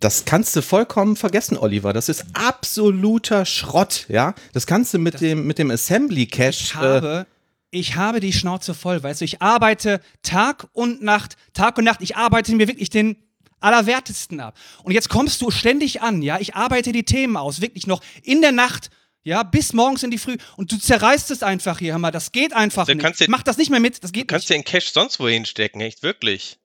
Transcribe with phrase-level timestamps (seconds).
[0.00, 1.92] Das kannst du vollkommen vergessen, Oliver.
[1.92, 4.34] Das ist absoluter Schrott, ja.
[4.52, 6.50] Das kannst du mit Das- dem mit dem Assembly Cache.
[6.50, 7.26] Ich habe,
[7.70, 12.00] ich habe die Schnauze voll, weißt du, ich arbeite Tag und Nacht, Tag und Nacht,
[12.00, 13.16] ich arbeite mir wirklich den
[13.60, 14.56] allerwertesten ab.
[14.84, 18.40] Und jetzt kommst du ständig an, ja, ich arbeite die Themen aus, wirklich noch in
[18.40, 18.90] der Nacht,
[19.24, 22.52] ja, bis morgens in die Früh und du zerreißt es einfach hier, mal, das geht
[22.52, 23.28] einfach Du nicht.
[23.28, 24.58] Mach das nicht mehr mit, das Du geht kannst nicht.
[24.58, 26.56] den Cache sonst wo hinstecken, echt wirklich.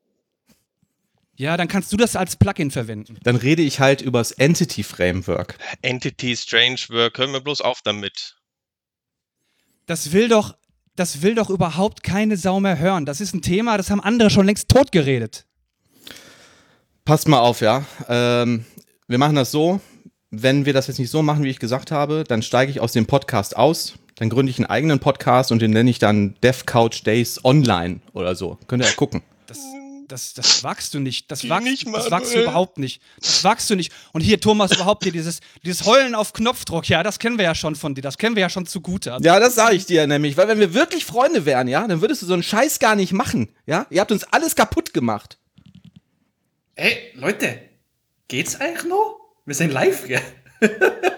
[1.35, 3.17] Ja, dann kannst du das als Plugin verwenden.
[3.23, 5.57] dann rede ich halt übers Entity Framework.
[5.81, 8.35] Entity, Strange Work, hör mir bloß auf damit.
[9.87, 10.55] Das will doch,
[10.95, 13.05] das will doch überhaupt keine Sau mehr hören.
[13.05, 15.45] Das ist ein Thema, das haben andere schon längst totgeredet.
[17.03, 17.83] Passt mal auf, ja.
[18.07, 18.65] Ähm,
[19.07, 19.81] wir machen das so.
[20.29, 22.93] Wenn wir das jetzt nicht so machen, wie ich gesagt habe, dann steige ich aus
[22.93, 23.95] dem Podcast aus.
[24.15, 27.99] Dann gründe ich einen eigenen Podcast und den nenne ich dann Dev Couch Days Online
[28.13, 28.57] oder so.
[28.67, 29.21] Könnt ihr ja gucken.
[29.47, 29.59] Das,
[30.07, 31.31] das, das wagst du nicht.
[31.31, 33.01] Das, nicht, das wagst du überhaupt nicht.
[33.19, 33.91] Das wagst du nicht.
[34.11, 37.55] Und hier, Thomas, überhaupt hier dieses, dieses Heulen auf Knopfdruck, ja, das kennen wir ja
[37.55, 38.01] schon von dir.
[38.01, 39.13] Das kennen wir ja schon zugute.
[39.13, 42.01] Also, Ja, das sage ich dir nämlich, weil wenn wir wirklich Freunde wären, ja, dann
[42.01, 43.85] würdest du so einen Scheiß gar nicht machen, ja?
[43.89, 45.37] Ihr habt uns alles kaputt gemacht.
[46.75, 47.59] Ey, Leute,
[48.27, 49.19] geht's eigentlich noch?
[49.45, 50.21] Wir sind live, gell?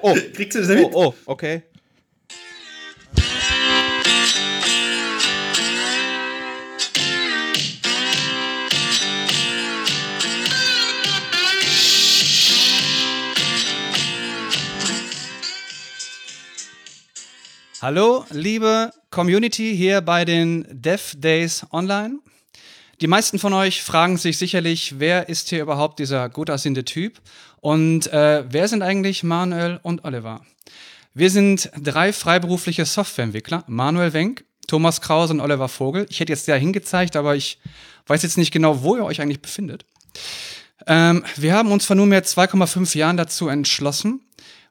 [0.01, 0.83] Oh, Kriegst du das mit?
[0.83, 1.63] oh, oh, okay.
[17.87, 22.17] Hallo, liebe Community hier bei den Dev Days Online.
[22.99, 27.21] Die meisten von euch fragen sich sicherlich, wer ist hier überhaupt dieser gut aussehende Typ?
[27.61, 30.41] Und äh, wer sind eigentlich Manuel und Oliver?
[31.13, 36.07] Wir sind drei freiberufliche Softwareentwickler, Manuel Wenk, Thomas Krause und Oliver Vogel.
[36.09, 37.59] Ich hätte jetzt da hingezeigt, aber ich
[38.07, 39.85] weiß jetzt nicht genau, wo ihr euch eigentlich befindet.
[40.87, 44.21] Ähm, wir haben uns vor nunmehr 2,5 Jahren dazu entschlossen,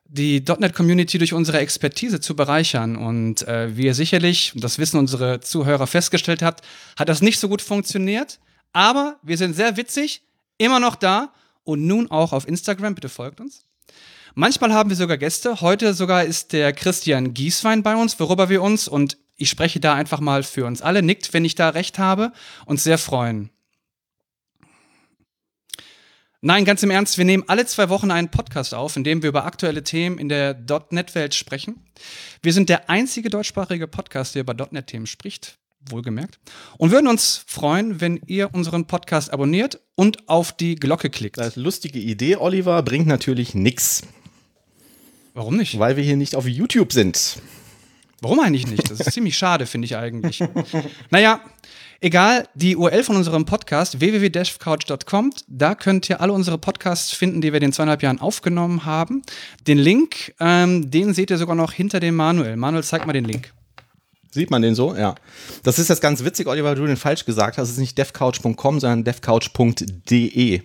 [0.07, 2.97] die .NET-Community durch unsere Expertise zu bereichern.
[2.97, 6.65] Und äh, wie ihr sicherlich, das wissen unsere Zuhörer, festgestellt habt,
[6.99, 8.39] hat das nicht so gut funktioniert.
[8.73, 10.23] Aber wir sind sehr witzig,
[10.59, 11.33] immer noch da
[11.65, 12.95] und nun auch auf Instagram.
[12.95, 13.65] Bitte folgt uns.
[14.35, 15.61] Manchmal haben wir sogar Gäste.
[15.61, 19.95] Heute sogar ist der Christian Gieswein bei uns, worüber wir uns, und ich spreche da
[19.95, 22.33] einfach mal für uns alle, nickt, wenn ich da recht habe,
[22.67, 23.51] uns sehr freuen.
[26.47, 29.31] Nein, ganz im Ernst, wir nehmen alle zwei Wochen einen Podcast auf, in dem wir
[29.31, 30.55] über aktuelle Themen in der
[30.91, 31.83] .NET-Welt sprechen.
[32.43, 35.57] Wir sind der einzige deutschsprachige Podcast, der über .NET-Themen spricht,
[35.89, 36.39] wohlgemerkt.
[36.77, 41.39] Und würden uns freuen, wenn ihr unseren Podcast abonniert und auf die Glocke klickt.
[41.39, 44.03] Das ist eine lustige Idee, Oliver, bringt natürlich nix,
[45.33, 45.79] Warum nicht?
[45.79, 47.39] weil wir hier nicht auf YouTube sind.
[48.21, 48.91] Warum eigentlich nicht?
[48.91, 50.43] Das ist ziemlich schade, finde ich eigentlich.
[51.11, 51.41] Naja,
[52.01, 57.53] egal, die URL von unserem Podcast, www.dashcouch.com, da könnt ihr alle unsere Podcasts finden, die
[57.53, 59.23] wir in den zweieinhalb Jahren aufgenommen haben.
[59.67, 62.57] Den Link, ähm, den seht ihr sogar noch hinter dem Manuel.
[62.57, 63.53] Manuel, zeig mal den Link.
[64.31, 64.97] Sieht man den so?
[64.97, 65.15] Ja.
[65.63, 67.69] Das ist jetzt ganz witzig, Oliver, weil du den falsch gesagt hast.
[67.69, 70.63] Es ist nicht devcouch.com, sondern devcouch.de.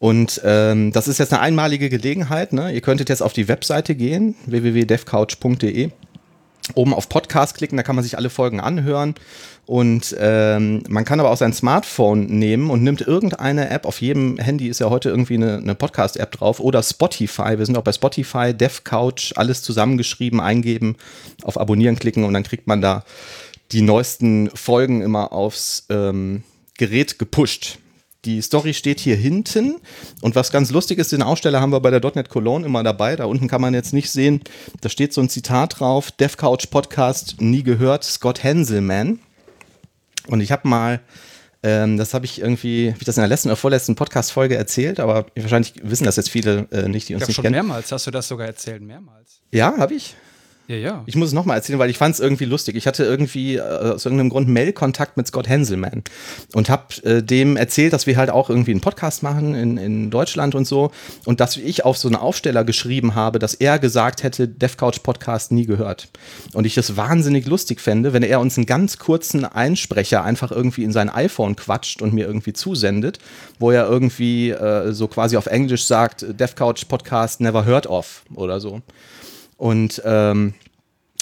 [0.00, 2.52] Und ähm, das ist jetzt eine einmalige Gelegenheit.
[2.52, 2.72] Ne?
[2.72, 5.90] Ihr könntet jetzt auf die Webseite gehen, www.devcouch.de.
[6.74, 9.14] Oben auf Podcast klicken, da kann man sich alle Folgen anhören.
[9.70, 13.86] Und ähm, man kann aber auch sein Smartphone nehmen und nimmt irgendeine App.
[13.86, 16.58] Auf jedem Handy ist ja heute irgendwie eine, eine Podcast-App drauf.
[16.58, 17.56] Oder Spotify.
[17.56, 20.96] Wir sind auch bei Spotify, DevCouch, alles zusammengeschrieben, eingeben,
[21.44, 23.04] auf Abonnieren klicken und dann kriegt man da
[23.70, 26.42] die neuesten Folgen immer aufs ähm,
[26.76, 27.78] Gerät gepusht.
[28.24, 29.76] Die Story steht hier hinten
[30.20, 33.14] und was ganz lustig ist, den Aussteller haben wir bei der .NET Cologne immer dabei.
[33.14, 34.40] Da unten kann man jetzt nicht sehen,
[34.80, 39.20] da steht so ein Zitat drauf, DevCouch Podcast, nie gehört, Scott Hanselman.
[40.28, 41.00] Und ich habe mal,
[41.62, 45.00] ähm, das habe ich irgendwie, habe ich das in der letzten oder vorletzten Podcast-Folge erzählt,
[45.00, 47.54] aber wahrscheinlich wissen das jetzt viele äh, nicht, die uns Ja, nicht schon kennen.
[47.54, 49.40] mehrmals hast du das sogar erzählt, mehrmals.
[49.52, 50.16] Ja, habe ich?
[50.70, 51.02] Ja, ja.
[51.06, 52.76] Ich muss es nochmal erzählen, weil ich fand es irgendwie lustig.
[52.76, 56.04] Ich hatte irgendwie äh, aus irgendeinem Grund Mail-Kontakt mit Scott Hanselman
[56.54, 60.10] und habe äh, dem erzählt, dass wir halt auch irgendwie einen Podcast machen in, in
[60.12, 60.92] Deutschland und so
[61.24, 65.50] und dass ich auf so einen Aufsteller geschrieben habe, dass er gesagt hätte, DevCouch Podcast
[65.50, 66.06] nie gehört.
[66.54, 70.84] Und ich das wahnsinnig lustig fände, wenn er uns einen ganz kurzen Einsprecher einfach irgendwie
[70.84, 73.18] in sein iPhone quatscht und mir irgendwie zusendet,
[73.58, 78.60] wo er irgendwie äh, so quasi auf Englisch sagt, DevCouch Podcast never heard of oder
[78.60, 78.82] so.
[79.60, 80.54] Und ähm,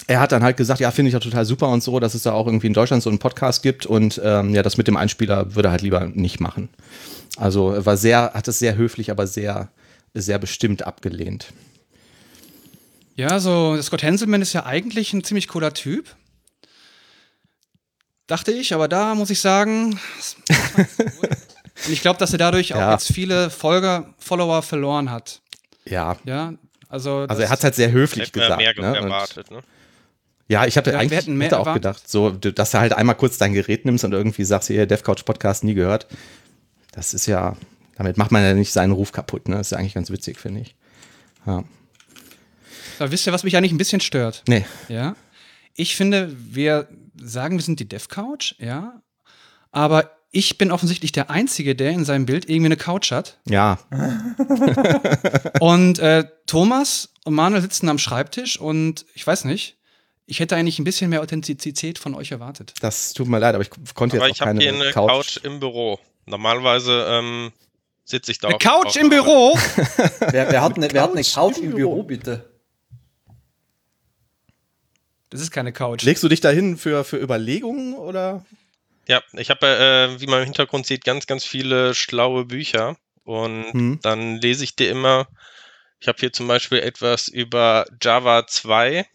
[0.07, 2.23] er hat dann halt gesagt, ja, finde ich ja total super und so, dass es
[2.23, 4.95] da auch irgendwie in Deutschland so einen Podcast gibt und ähm, ja, das mit dem
[4.95, 6.69] Einspieler würde er halt lieber nicht machen.
[7.35, 9.69] Also er war sehr, hat es sehr höflich, aber sehr,
[10.13, 11.47] sehr bestimmt abgelehnt.
[13.17, 16.15] Ja, so Scott Hanselman ist ja eigentlich ein ziemlich cooler Typ.
[18.27, 19.99] Dachte ich, aber da muss ich sagen,
[21.85, 22.91] Und ich glaube, dass er dadurch auch Ja.
[22.93, 25.41] jetzt viele Folger, Follower verloren hat.
[25.85, 26.17] Ja.
[26.25, 26.53] Ja,
[26.89, 27.19] also.
[27.29, 28.57] Also er hat halt sehr höflich gesagt.
[28.57, 28.89] mehr ne?
[28.89, 29.49] Und- erwartet.
[29.51, 29.61] Ne?
[30.49, 31.83] Ja, ich hatte Ja, eigentlich hätte auch erwartet.
[31.83, 35.23] gedacht, so, dass du halt einmal kurz dein Gerät nimmst und irgendwie sagst, hier, DevCouch
[35.23, 36.07] Podcast nie gehört.
[36.91, 37.55] Das ist ja,
[37.95, 39.57] damit macht man ja nicht seinen Ruf kaputt, ne?
[39.57, 40.75] Das ist ja eigentlich ganz witzig, finde ich.
[41.45, 41.63] Ja.
[42.97, 44.43] Aber wisst ihr, was mich eigentlich ein bisschen stört?
[44.47, 45.15] Nee, Ja.
[45.75, 49.01] Ich finde, wir sagen, wir sind die Dev Couch, ja.
[49.71, 53.39] Aber ich bin offensichtlich der Einzige, der in seinem Bild irgendwie eine Couch hat.
[53.45, 53.79] ja,
[55.59, 59.77] Und äh, Thomas und Manuel sitzen am Schreibtisch und ich weiß nicht,
[60.25, 62.73] ich hätte eigentlich ein bisschen mehr Authentizität von euch erwartet.
[62.81, 64.91] das tut mir leid, aber ich konnte Aber jetzt ich auch habe keine hier eine
[64.91, 65.09] Couch.
[65.09, 65.37] Couch.
[65.43, 65.99] im Büro.
[66.27, 67.51] Normalerweise ähm,
[68.05, 69.09] sitze ich da Eine auf- Couch auf im.
[69.09, 69.57] Büro?
[70.29, 71.89] Wer, wer, hat eine, wer hat eine Couch Couch im im Büro?
[71.95, 72.45] Büro, bitte?
[75.31, 76.03] Das ist keine Couch.
[76.03, 78.45] Legst du dich dahin für, für Überlegungen oder?
[79.09, 82.95] Ja, ich habe, äh, wie man im Hintergrund sieht, ganz, ganz viele schlaue Bücher.
[83.23, 83.99] Und Hm.
[84.03, 85.27] dann lese ich dir immer,
[85.99, 89.07] ich habe hier zum Beispiel etwas über Java 2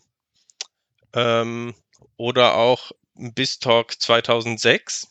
[1.14, 1.74] ähm,
[2.16, 5.06] oder auch BizTalk 2006.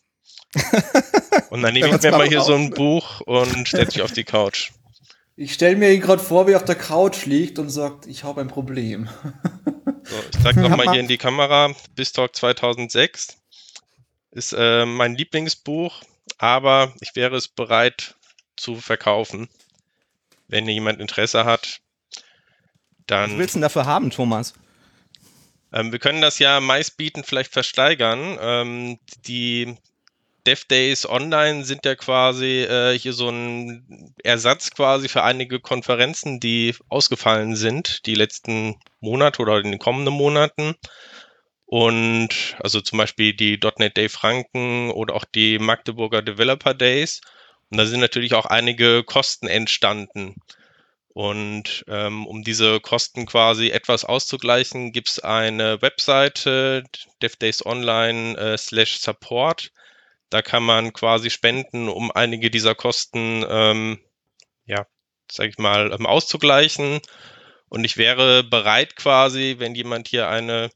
[1.49, 2.69] Und dann nehme ich mir mal hier so ein.
[2.71, 4.71] Buch und stelle sich auf die Couch.
[5.35, 8.23] Ich stelle mir ihn gerade vor, wie er auf der Couch liegt und sagt, ich
[8.23, 9.09] habe ein Problem.
[10.03, 11.73] So, ich zeige nochmal mal- hier in die Kamera.
[11.95, 13.37] BizTalk 2006
[14.33, 16.01] ist äh, mein Lieblingsbuch,
[16.37, 18.15] aber ich wäre es bereit
[18.55, 19.47] zu verkaufen.
[20.47, 21.79] Wenn jemand Interesse hat,
[22.15, 22.23] Was
[23.07, 23.37] dann.
[23.37, 24.53] willst du denn dafür haben, Thomas?
[25.71, 28.37] Ähm, wir können das ja meistbieten, vielleicht versteigern.
[28.39, 29.75] Ähm, die
[30.45, 36.39] Dev Days Online sind ja quasi äh, hier so ein Ersatz quasi für einige Konferenzen,
[36.39, 40.75] die ausgefallen sind, die letzten Monate oder in den kommenden Monaten.
[41.73, 47.19] Und also zum Beispiel die .NET Day Franken oder auch die Magdeburger Developer Days.
[47.71, 50.35] Und da sind natürlich auch einige Kosten entstanden.
[51.15, 56.83] Und ähm, um diese Kosten quasi etwas auszugleichen, gibt es eine Webseite,
[57.23, 59.71] DevDays Online äh, slash Support.
[60.29, 63.99] Da kann man quasi spenden, um einige dieser Kosten, ähm,
[64.67, 64.85] ja,
[65.31, 67.01] sag ich mal, ähm, auszugleichen.
[67.67, 70.69] Und ich wäre bereit quasi, wenn jemand hier eine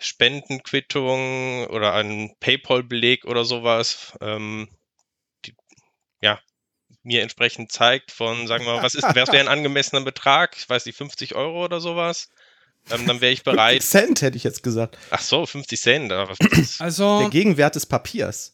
[0.00, 4.68] Spendenquittung oder einen PayPal-Beleg oder sowas, ähm,
[5.44, 5.54] die,
[6.22, 6.40] ja,
[7.02, 10.56] mir entsprechend zeigt von, sagen wir mal, was ist, was wäre ein angemessener Betrag?
[10.56, 12.28] Ich weiß nicht, 50 Euro oder sowas.
[12.90, 13.82] Ähm, dann wäre ich 50 bereit.
[13.82, 14.96] Cent hätte ich jetzt gesagt.
[15.10, 16.12] Ach so, 50 Cent.
[16.78, 18.52] Also, Der Gegenwert des Papiers.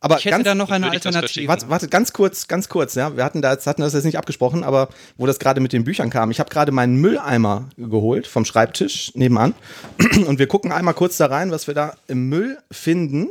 [0.00, 1.48] Aber ich hätte ganz, da noch eine Alternative.
[1.48, 3.16] Warte, warte, ganz kurz, ganz kurz, ja.
[3.16, 6.10] Wir hatten da hatten das jetzt nicht abgesprochen, aber wo das gerade mit den Büchern
[6.10, 9.54] kam, ich habe gerade meinen Mülleimer geholt vom Schreibtisch nebenan
[10.26, 13.28] und wir gucken einmal kurz da rein, was wir da im Müll finden.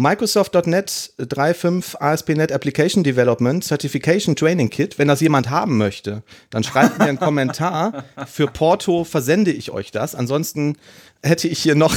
[0.00, 4.96] Microsoft.NET 3.5 ASP.NET Application Development Certification Training Kit.
[4.96, 8.04] Wenn das jemand haben möchte, dann schreibt mir einen Kommentar.
[8.28, 10.14] Für Porto versende ich euch das.
[10.14, 10.76] Ansonsten
[11.20, 11.96] hätte ich hier noch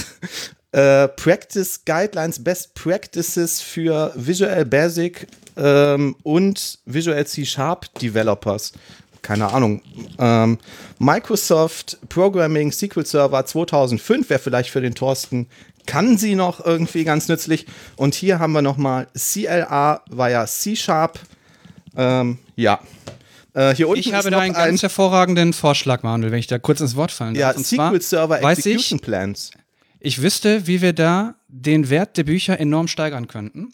[0.71, 5.27] äh, Practice Guidelines, Best Practices für Visual Basic
[5.57, 8.73] ähm, und Visual C Sharp Developers.
[9.21, 9.81] Keine Ahnung.
[10.17, 10.57] Ähm,
[10.97, 15.47] Microsoft Programming SQL Server 2005 wäre vielleicht für den Thorsten.
[15.85, 17.65] Kann sie noch irgendwie ganz nützlich.
[17.97, 21.19] Und hier haben wir nochmal CLA via C Sharp.
[21.95, 22.79] Ähm, ja.
[23.53, 26.47] Äh, hier unten ich habe da noch einen ein, ganz hervorragenden Vorschlag, Manuel, wenn ich
[26.47, 27.61] da kurz ins Wort fallen ja, darf.
[27.63, 29.51] Zwar SQL Server Execution ich, Plans.
[30.03, 33.71] Ich wüsste, wie wir da den Wert der Bücher enorm steigern könnten.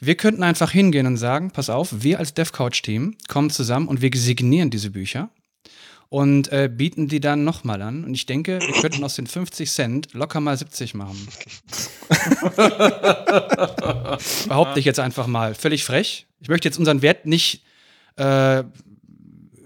[0.00, 4.10] Wir könnten einfach hingehen und sagen, pass auf, wir als DevCouch-Team kommen zusammen und wir
[4.14, 5.28] signieren diese Bücher
[6.08, 8.04] und äh, bieten die dann nochmal an.
[8.04, 11.28] Und ich denke, wir könnten aus den 50 Cent locker mal 70 machen.
[14.48, 15.54] Behaupte ich jetzt einfach mal.
[15.54, 16.26] Völlig frech.
[16.40, 17.62] Ich möchte jetzt unseren Wert nicht
[18.16, 18.64] äh,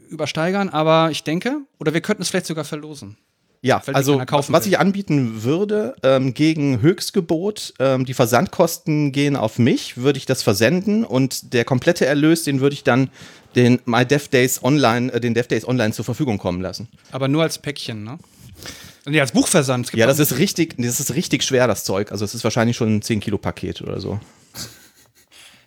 [0.09, 3.19] übersteigern, aber ich denke, oder wir könnten es vielleicht sogar verlosen.
[3.65, 4.73] Ja, Falls also was will.
[4.73, 10.43] ich anbieten würde, ähm, gegen Höchstgebot, ähm, die Versandkosten gehen auf mich, würde ich das
[10.43, 13.09] versenden und der komplette Erlös, den würde ich dann
[13.55, 16.89] den My Dev Days Online, äh, den Dev Days Online zur Verfügung kommen lassen.
[17.13, 18.19] Aber nur als Päckchen, ne?
[19.07, 19.93] Nee, als Buchversand.
[19.95, 22.11] Ja, das ist richtig, das ist richtig schwer, das Zeug.
[22.11, 24.19] Also es ist wahrscheinlich schon ein 10 Kilo Paket oder so.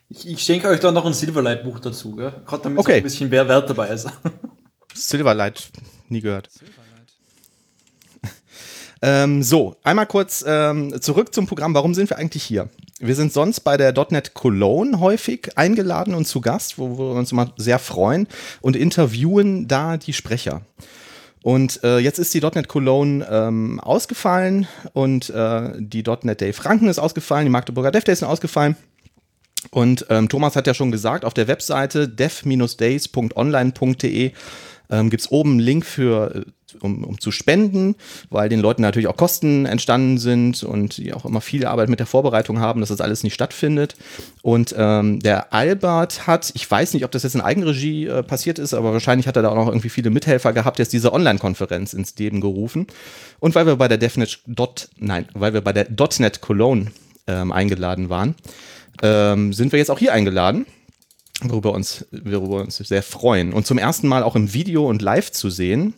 [0.10, 2.34] Ich, ich schenke euch da noch ein Silverlight-Buch dazu, gell?
[2.46, 2.92] Gerade damit Okay.
[2.94, 4.08] so ein bisschen mehr Wert dabei ist.
[4.94, 5.70] Silverlight,
[6.10, 6.50] nie gehört.
[9.06, 11.76] Ähm, so, einmal kurz ähm, zurück zum Programm.
[11.76, 12.70] Warum sind wir eigentlich hier?
[13.00, 17.32] Wir sind sonst bei der .NET Cologne häufig eingeladen und zu Gast, wo wir uns
[17.32, 18.28] immer sehr freuen
[18.62, 20.62] und interviewen da die Sprecher.
[21.44, 26.88] Und äh, jetzt ist die .NET Cologne ähm, ausgefallen und äh, die .NET Day Franken
[26.88, 28.76] ist ausgefallen, die Magdeburger Dev Days sind ausgefallen.
[29.70, 34.32] Und ähm, Thomas hat ja schon gesagt, auf der Webseite dev-days.online.de
[34.90, 36.44] ähm, gibt es oben einen Link für, äh,
[36.82, 37.96] um, um zu spenden,
[38.30, 42.00] weil den Leuten natürlich auch Kosten entstanden sind und die auch immer viel Arbeit mit
[42.00, 43.96] der Vorbereitung haben, dass das alles nicht stattfindet.
[44.42, 48.60] Und ähm, der Albert hat, ich weiß nicht, ob das jetzt in Eigenregie äh, passiert
[48.60, 51.94] ist, aber wahrscheinlich hat er da auch noch irgendwie viele Mithelfer gehabt, jetzt diese Online-Konferenz
[51.94, 52.88] ins Leben gerufen.
[53.40, 55.88] Und weil wir bei der DevNet, Dot, nein, weil wir bei der
[56.20, 56.92] .NET Cologne
[57.28, 58.36] ähm, eingeladen waren,
[59.02, 60.66] ähm, sind wir jetzt auch hier eingeladen
[61.44, 63.54] worüber uns, worüber wir uns sehr freuen.
[63.54, 65.94] Und zum ersten Mal auch im Video und live zu sehen,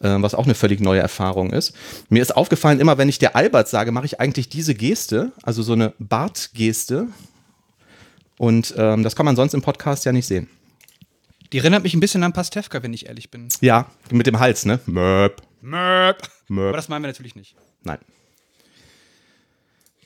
[0.00, 1.74] was auch eine völlig neue Erfahrung ist.
[2.08, 5.62] Mir ist aufgefallen, immer wenn ich der Albert sage, mache ich eigentlich diese Geste, also
[5.62, 7.08] so eine Bartgeste.
[8.38, 10.48] Und ähm, das kann man sonst im Podcast ja nicht sehen.
[11.52, 13.48] Die erinnert mich ein bisschen an Pastewka, wenn ich ehrlich bin.
[13.60, 14.80] Ja, mit dem Hals, ne?
[14.86, 15.42] Möp.
[15.60, 16.22] Möp.
[16.48, 16.68] Möp.
[16.68, 17.54] Aber das meinen wir natürlich nicht.
[17.82, 17.98] Nein.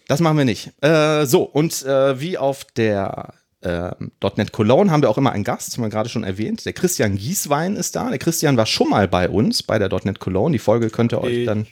[0.09, 0.73] Das machen wir nicht.
[0.83, 3.35] Äh, so, und äh, wie auf der
[3.65, 3.91] äh,
[4.37, 6.65] .NET Cologne haben wir auch immer einen Gast, haben wir gerade schon erwähnt.
[6.67, 8.09] Der Christian Gieswein ist da.
[8.11, 10.53] Der Christian war schon mal bei uns bei der .NET Cologne.
[10.53, 11.67] Die Folge könnt ihr euch dann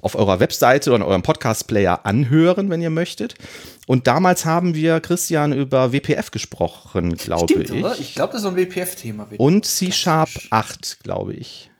[0.00, 3.34] auf eurer Webseite oder in eurem Podcast-Player anhören, wenn ihr möchtet.
[3.86, 7.84] Und damals haben wir Christian über WPF gesprochen, glaube Stimmt, ich.
[7.84, 7.96] oder?
[7.98, 9.28] Ich glaube, das ist ein WPF-Thema.
[9.38, 11.70] Und C-Sharp 8, glaube ich.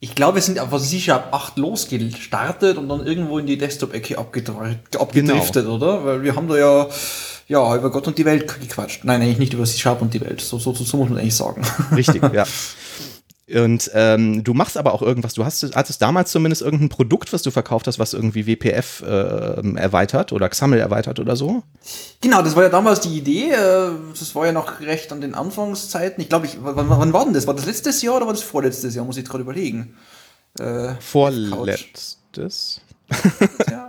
[0.00, 4.16] Ich glaube, wir sind einfach sicher ab 8 losgestartet und dann irgendwo in die Desktop-Ecke
[4.16, 6.04] abgedr- abgedriftet, oder?
[6.04, 6.86] Weil wir haben da ja,
[7.48, 9.04] ja, über Gott und die Welt gequatscht.
[9.04, 10.40] Nein, eigentlich nicht über C-Sharp und die Welt.
[10.40, 11.62] So, so, so muss man eigentlich sagen.
[11.96, 12.44] Richtig, ja.
[13.54, 15.32] Und ähm, du machst aber auch irgendwas.
[15.32, 19.76] Du hast, hattest damals zumindest irgendein Produkt, was du verkauft hast, was irgendwie WPF äh,
[19.76, 21.62] erweitert oder XAML erweitert oder so.
[22.20, 23.52] Genau, das war ja damals die Idee.
[23.52, 26.20] äh, Das war ja noch recht an den Anfangszeiten.
[26.20, 27.46] Ich glaube, ich, wann, wann war denn das?
[27.46, 29.06] War das letztes Jahr oder war das vorletztes Jahr?
[29.06, 29.96] Muss ich gerade überlegen.
[30.60, 32.82] Äh, Vorletztes.
[33.70, 33.87] ja.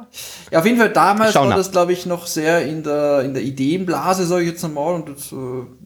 [0.51, 1.57] Ja, auf jeden Fall damals Schau war nach.
[1.57, 4.95] das, glaube ich, noch sehr in der, in der Ideenblase, sage ich jetzt einmal.
[4.95, 5.35] Und das, äh,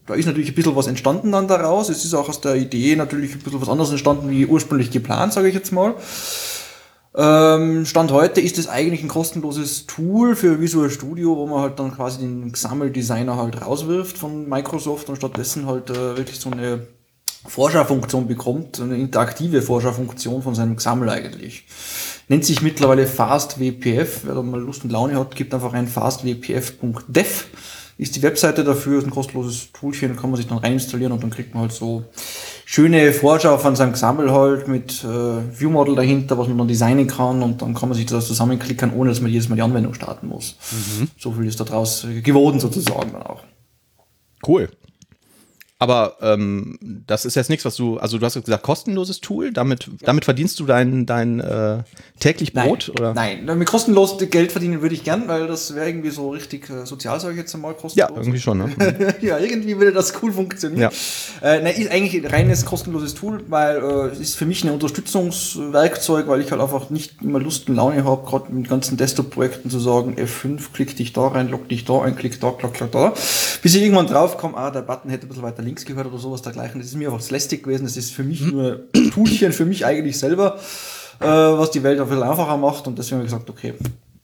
[0.05, 1.89] da ist natürlich ein bisschen was entstanden dann daraus.
[1.89, 5.33] Es ist auch aus der Idee natürlich ein bisschen was anderes entstanden, wie ursprünglich geplant,
[5.33, 5.95] sage ich jetzt mal.
[7.15, 11.77] Ähm, Stand heute ist es eigentlich ein kostenloses Tool für Visual Studio, wo man halt
[11.77, 16.87] dann quasi den XAML-Designer halt rauswirft von Microsoft und stattdessen halt äh, wirklich so eine
[17.45, 21.65] Vorschaufunktion bekommt, eine interaktive Vorschaufunktion von seinem XAML eigentlich.
[22.33, 24.21] Nennt sich mittlerweile FastWPF.
[24.23, 27.45] Wer da mal Lust und Laune hat, gibt einfach ein fastwpf.dev.
[27.99, 31.29] Ist die Webseite dafür, ist ein kostenloses Toolchen, kann man sich dann reinstallieren und dann
[31.29, 32.05] kriegt man halt so
[32.65, 37.43] schöne Vorschau von seinem XAML halt mit äh, Viewmodel dahinter, was man dann designen kann
[37.43, 40.25] und dann kann man sich das zusammenklicken, ohne dass man jedes Mal die Anwendung starten
[40.25, 40.57] muss.
[41.19, 43.43] So viel ist da draus äh, geworden sozusagen dann auch.
[44.47, 44.69] Cool.
[45.83, 49.89] Aber ähm, das ist jetzt nichts, was du, also du hast gesagt, kostenloses Tool, damit,
[49.99, 51.83] damit verdienst du dein, dein äh,
[52.21, 52.85] täglich Brot?
[52.87, 53.13] Nein, oder?
[53.13, 56.85] nein, mit kostenlos Geld verdienen würde ich gern, weil das wäre irgendwie so richtig äh,
[56.85, 58.17] sozial, sage ich jetzt einmal, Ja, kostenlos.
[58.17, 59.15] irgendwie schon, ne?
[59.21, 60.89] ja, irgendwie würde das cool funktionieren.
[61.41, 64.69] Äh, nein, ist eigentlich ein reines kostenloses Tool, weil äh, es ist für mich ein
[64.69, 69.69] Unterstützungswerkzeug, weil ich halt einfach nicht immer Lust und Laune habe, gerade mit ganzen Desktop-Projekten
[69.69, 72.91] zu sagen, F5, klick dich da rein, log dich da ein, klick da, klick, klick
[72.93, 73.13] da.
[73.61, 76.17] Bis ich irgendwann drauf komme, ah, der Button hätte ein bisschen weiter links gehört oder
[76.17, 76.79] sowas dergleichen.
[76.79, 77.83] Das ist mir einfach lästig gewesen.
[77.83, 80.59] Das ist für mich nur ein Toolchen, für mich eigentlich selber,
[81.19, 82.87] äh, was die Welt ein bisschen einfacher macht.
[82.87, 83.73] Und deswegen habe ich gesagt, okay,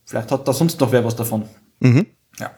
[0.05, 1.45] vielleicht hat da sonst noch wer was davon.
[2.39, 2.51] Ja.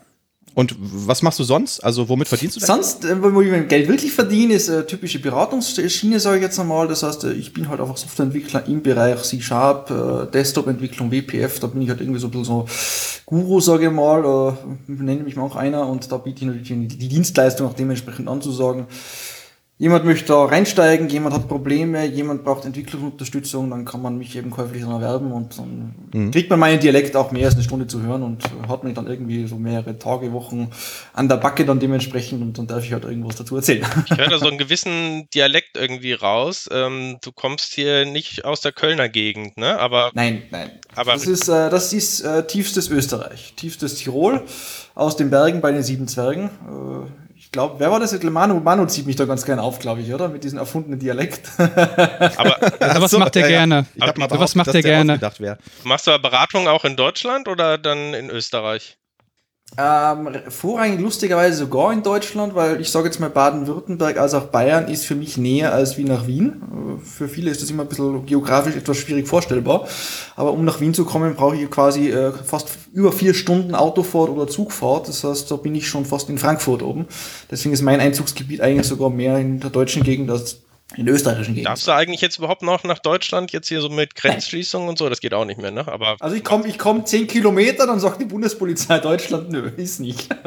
[0.53, 1.79] Und was machst du sonst?
[1.79, 4.85] Also womit verdienst du dein Sonst, äh, wo ich mein Geld wirklich verdiene, ist äh,
[4.85, 6.87] typische Beratungsschiene, sage ich jetzt einmal.
[6.87, 11.59] Das heißt, äh, ich bin halt einfach Softwareentwickler im Bereich C-Sharp, äh, Desktop-Entwicklung, WPF.
[11.59, 12.65] Da bin ich halt irgendwie so ein bisschen so
[13.25, 14.57] Guru, sage ich mal.
[14.87, 15.87] Nenne mich mal auch einer.
[15.87, 18.87] Und da biete ich natürlich die Dienstleistung auch dementsprechend anzusagen.
[19.81, 24.51] Jemand möchte da reinsteigen, jemand hat Probleme, jemand braucht Entwicklungsunterstützung, dann kann man mich eben
[24.51, 27.99] käuflich dann erwerben und dann kriegt man meinen Dialekt auch mehr als eine Stunde zu
[28.03, 30.69] hören und hat mich dann irgendwie so mehrere Tage, Wochen
[31.13, 33.83] an der Backe dann dementsprechend und dann darf ich halt irgendwas dazu erzählen.
[34.05, 36.69] Ich höre da so einen gewissen Dialekt irgendwie raus.
[36.71, 39.79] Ähm, du kommst hier nicht aus der Kölner Gegend, ne?
[39.79, 40.69] Aber Nein, nein.
[40.93, 44.43] Aber- das ist, äh, das ist äh, tiefstes Österreich, tiefstes Tirol,
[44.93, 46.51] aus den Bergen bei den sieben Zwergen.
[46.67, 48.17] Äh, ich glaube, wer war das?
[48.23, 50.29] Manu, Manu zieht mich da ganz gerne auf, glaube ich, oder?
[50.29, 51.49] Mit diesem erfundenen Dialekt.
[51.57, 52.55] aber
[52.93, 53.85] Sowas macht er gerne.
[53.93, 55.19] Ich hab mal behauptet, macht dass er der gerne.
[55.83, 59.00] machst du Beratung auch in Deutschland oder dann in Österreich?
[59.77, 64.89] Ähm, vorrangig lustigerweise sogar in Deutschland, weil ich sage jetzt mal Baden-Württemberg als auch Bayern
[64.89, 66.61] ist für mich näher als wie nach Wien.
[67.03, 69.87] Für viele ist das immer ein bisschen geografisch etwas schwierig vorstellbar.
[70.35, 74.29] Aber um nach Wien zu kommen, brauche ich quasi äh, fast über vier Stunden Autofahrt
[74.29, 75.07] oder Zugfahrt.
[75.07, 77.05] Das heißt, da bin ich schon fast in Frankfurt oben.
[77.49, 80.57] Deswegen ist mein Einzugsgebiet eigentlich sogar mehr in der deutschen Gegend als
[80.95, 81.67] in österreichischen Gegend.
[81.67, 85.09] Darfst du eigentlich jetzt überhaupt noch nach Deutschland, jetzt hier so mit Grenzschließungen und so?
[85.09, 85.87] Das geht auch nicht mehr, ne?
[85.87, 89.99] Aber Also ich komme ich komm zehn Kilometer, dann sagt die Bundespolizei Deutschland, nö, ist
[89.99, 90.29] nicht.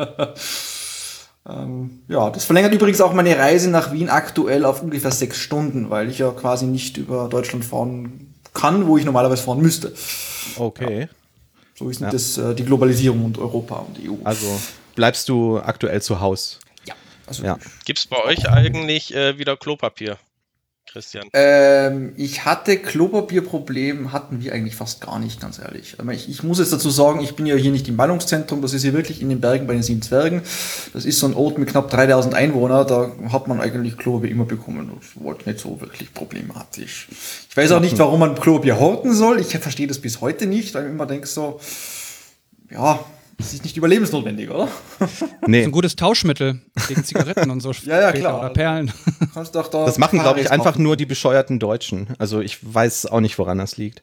[1.47, 5.91] Ähm, ja, das verlängert übrigens auch meine Reise nach Wien aktuell auf ungefähr sechs Stunden,
[5.91, 9.93] weil ich ja quasi nicht über Deutschland fahren kann, wo ich normalerweise fahren müsste.
[10.57, 11.09] Okay.
[11.75, 14.15] So ist das äh, die Globalisierung und Europa und die EU.
[14.25, 14.47] Also
[14.95, 16.57] bleibst du aktuell zu Hause.
[17.27, 17.59] Also, Ja.
[17.85, 20.19] Gibt es bei euch eigentlich äh, wieder Klopapier,
[20.95, 21.29] Christian?
[21.33, 25.97] Ähm, ich hatte Klopapierproblem, hatten wir eigentlich fast gar nicht, ganz ehrlich.
[26.13, 28.83] Ich, ich muss jetzt dazu sagen, ich bin ja hier nicht im Ballungszentrum, das ist
[28.83, 30.43] hier wirklich in den Bergen bei den Sieben Zwergen.
[30.93, 34.45] Das ist so ein Ort mit knapp 3000 Einwohnern, da hat man eigentlich Klopapier immer
[34.45, 34.93] bekommen.
[35.01, 37.09] Das war nicht so wirklich problematisch.
[37.51, 39.41] Ich weiß auch nicht, warum man Klopapier horten soll.
[39.41, 41.59] Ich verstehe das bis heute nicht, weil ich immer denke so,
[42.71, 43.05] ja,
[43.45, 44.69] das ist nicht überlebensnotwendig, oder?
[45.47, 47.73] Nee, Ein gutes Tauschmittel gegen Zigaretten und so.
[47.85, 48.39] Ja, ja, klar.
[48.39, 48.91] Oder Perlen.
[49.35, 52.09] Kannst doch da das machen, glaube ich, einfach nur die bescheuerten Deutschen.
[52.19, 54.03] Also ich weiß auch nicht, woran das liegt.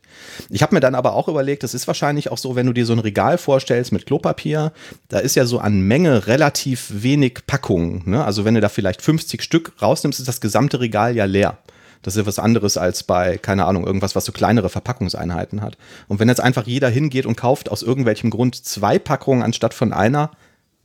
[0.50, 2.86] Ich habe mir dann aber auch überlegt, das ist wahrscheinlich auch so, wenn du dir
[2.86, 4.74] so ein Regal vorstellst mit Klopapier,
[5.10, 8.04] da ist ja so an Menge relativ wenig Packungen.
[8.06, 8.24] Ne?
[8.24, 11.58] Also wenn du da vielleicht 50 Stück rausnimmst, ist das gesamte Regal ja leer.
[12.02, 15.78] Das ist ja was anderes als bei, keine Ahnung, irgendwas, was so kleinere Verpackungseinheiten hat.
[16.08, 19.94] Und wenn jetzt einfach jeder hingeht und kauft aus irgendwelchem Grund zwei Packungen anstatt von
[19.94, 20.32] einer,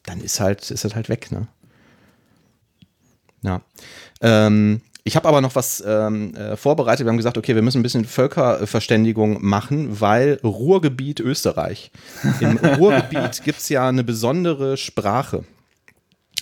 [0.04, 1.48] dann ist halt, ist das halt weg, ne?
[3.42, 3.60] Ja.
[4.20, 7.06] Ähm, ich habe aber noch was ähm, äh, vorbereitet.
[7.06, 11.92] Wir haben gesagt, okay, wir müssen ein bisschen Völkerverständigung machen, weil Ruhrgebiet Österreich.
[12.40, 15.44] Im Ruhrgebiet gibt es ja eine besondere Sprache.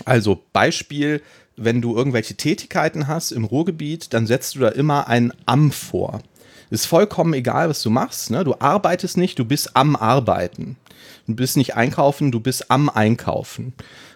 [0.07, 1.21] Also Beispiel,
[1.57, 6.21] wenn du irgendwelche Tätigkeiten hast im Ruhrgebiet, dann setzt du da immer ein Am vor.
[6.71, 8.31] Ist vollkommen egal, was du machst.
[8.31, 8.43] Ne?
[8.45, 10.77] Du arbeitest nicht, du bist am Arbeiten.
[11.27, 13.73] Du bist nicht einkaufen, du bist am Einkaufen.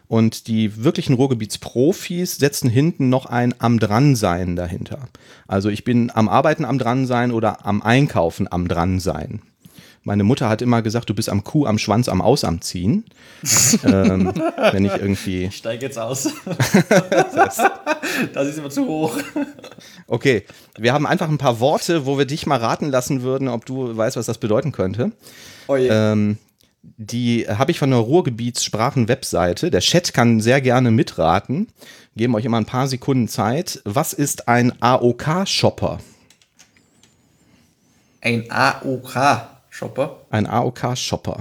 [0.08, 5.08] Und die wirklichen Ruhrgebietsprofis setzen hinten noch ein am Dransein dahinter.
[5.46, 9.42] Also ich bin am Arbeiten am Dransein oder am Einkaufen am Dransein.
[10.02, 13.04] Meine Mutter hat immer gesagt, du bist am Kuh, am Schwanz, am Aus, am Ziehen.
[13.84, 14.32] ähm,
[14.72, 15.44] wenn ich irgendwie.
[15.44, 16.28] Ich steige jetzt aus.
[18.32, 19.16] das ist immer zu hoch.
[20.06, 20.44] Okay,
[20.78, 23.96] wir haben einfach ein paar Worte, wo wir dich mal raten lassen würden, ob du
[23.96, 25.12] weißt, was das bedeuten könnte.
[25.66, 25.88] Oh je.
[25.88, 26.38] Ähm,
[26.96, 29.70] die habe ich von der Ruhrgebietssprachen-Webseite.
[29.70, 31.68] Der Chat kann sehr gerne mitraten.
[32.16, 33.80] Geben euch immer ein paar Sekunden Zeit.
[33.84, 36.00] Was ist ein AOK-Shopper?
[38.20, 38.50] Ein
[39.78, 40.26] AOK-Shopper.
[40.30, 41.40] Ein AOK-Shopper.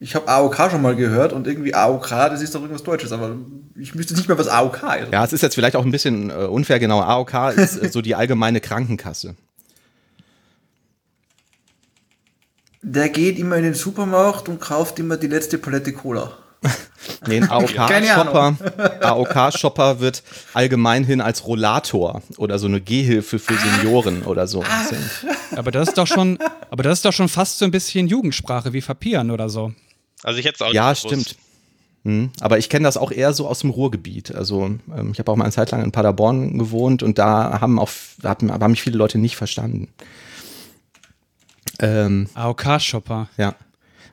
[0.00, 3.36] Ich habe AOK schon mal gehört und irgendwie AOK, das ist doch irgendwas Deutsches, aber
[3.76, 5.12] ich wüsste nicht mehr, was AOK ist.
[5.12, 7.00] Ja, es ist jetzt vielleicht auch ein bisschen äh, unfair, genau.
[7.00, 9.34] AOK ist äh, so die allgemeine Krankenkasse.
[12.82, 16.36] Der geht immer in den Supermarkt und kauft immer die letzte Palette Cola.
[17.26, 18.56] Nee, ein AOK-Shopper
[19.00, 20.22] AOK wird
[20.54, 24.64] allgemeinhin als Rollator oder so eine Gehhilfe für Senioren oder so.
[25.54, 26.38] Aber das ist doch schon,
[26.70, 29.72] aber das ist doch schon fast so ein bisschen Jugendsprache wie Verpieren oder so.
[30.22, 31.36] Also ich hätte es auch Ja, stimmt.
[32.04, 34.34] Hm, Aber ich kenne das auch eher so aus dem Ruhrgebiet.
[34.34, 37.78] Also ähm, ich habe auch mal eine Zeit lang in Paderborn gewohnt und da haben
[37.78, 37.90] auch
[38.22, 39.88] haben, haben mich viele Leute nicht verstanden.
[41.80, 43.28] Ähm, AOK-Shopper.
[43.38, 43.54] ja.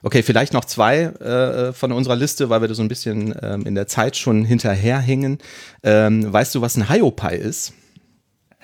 [0.03, 3.65] Okay, vielleicht noch zwei äh, von unserer Liste, weil wir da so ein bisschen ähm,
[3.65, 5.37] in der Zeit schon hinterherhängen.
[5.83, 7.73] Ähm, weißt du, was ein Hiopai ist?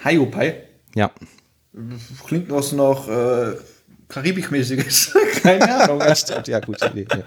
[0.03, 0.55] Hiopai.
[0.95, 1.11] Ja.
[2.25, 3.53] Klingt was noch äh,
[4.09, 5.13] Karibikmäßiges.
[5.43, 6.01] Keine Ahnung.
[6.15, 7.05] Stimmt, ja, gute Idee.
[7.11, 7.23] Ja.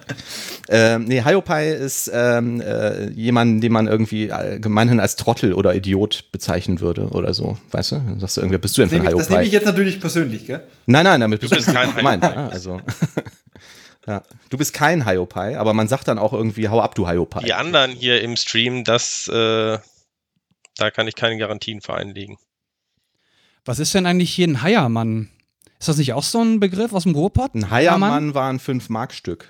[0.69, 6.25] Ähm, nee, Hiopai ist ähm, äh, jemand, den man irgendwie allgemeinhin als Trottel oder Idiot
[6.33, 7.59] bezeichnen würde oder so.
[7.71, 7.97] Weißt du?
[7.97, 10.01] Dann Sagst du irgendwie, bist du denn für ein ich- Das nehme ich jetzt natürlich
[10.01, 10.63] persönlich, gell?
[10.87, 12.23] Nein, nein, damit bist du bist kein nicht gemeint.
[12.25, 12.81] Ja, also.
[14.11, 14.23] Ja.
[14.49, 17.43] Du bist kein Hiopai, aber man sagt dann auch irgendwie, hau ab, du Hiopai.
[17.45, 19.79] Die anderen hier im Stream, das, äh,
[20.77, 22.37] da kann ich keine Garantien für einlegen.
[23.65, 25.29] Was ist denn eigentlich hier ein Heiermann?
[25.79, 27.55] Ist das nicht auch so ein Begriff aus dem Ruhrpott?
[27.55, 29.49] Ein Heiermann war ein 5-Mark-Stück.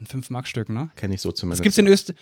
[0.00, 0.90] Ein 5-Mark-Stück, ne?
[0.96, 1.62] Kenne ich so Das zumindest.
[1.62, 2.16] gibt's in Österreich.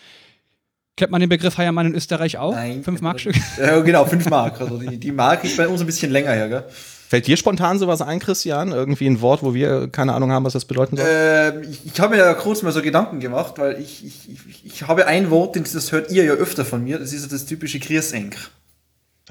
[0.96, 2.54] Kennt man den Begriff Heiermann in Österreich auch?
[2.54, 2.82] Nein.
[2.82, 3.36] 5-Mark-Stück?
[3.58, 4.60] Ja, genau, 5 Mark.
[4.62, 6.64] Also die, die Mark ist bei uns ein bisschen länger her, gell?
[7.08, 8.72] Fällt dir spontan sowas ein, Christian?
[8.72, 11.06] Irgendwie ein Wort, wo wir keine Ahnung haben, was das bedeuten soll?
[11.08, 14.66] Ähm, ich ich habe mir ja kurz mal so Gedanken gemacht, weil ich, ich, ich,
[14.66, 17.46] ich habe ein Wort, das hört ihr ja öfter von mir, das ist ja das
[17.46, 18.36] typische Griersenk.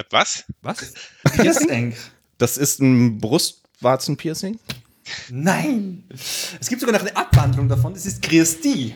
[0.10, 0.46] Was?
[0.62, 0.94] Was?
[1.24, 1.96] Griersenk.
[2.38, 4.60] Das ist ein Brustwarzenpiercing?
[5.30, 6.04] Nein!
[6.60, 8.24] Es gibt sogar noch eine Abwandlung davon, das ist
[8.64, 8.96] die.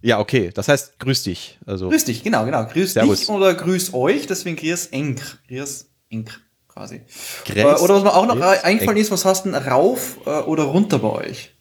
[0.00, 0.50] Ja, okay.
[0.54, 1.58] Das heißt, grüß dich.
[1.66, 2.64] Also, Grüß dich, genau, genau.
[2.66, 3.20] Grüß Servus.
[3.20, 5.20] dich oder grüß euch, deswegen Grüß enk.
[5.48, 6.40] Grüß enk,
[6.76, 7.00] quasi.
[7.46, 10.18] Gräß- Äh, oder was mir auch noch Grüß eingefallen ist, was hast du denn rauf
[10.26, 11.54] äh, oder runter bei euch?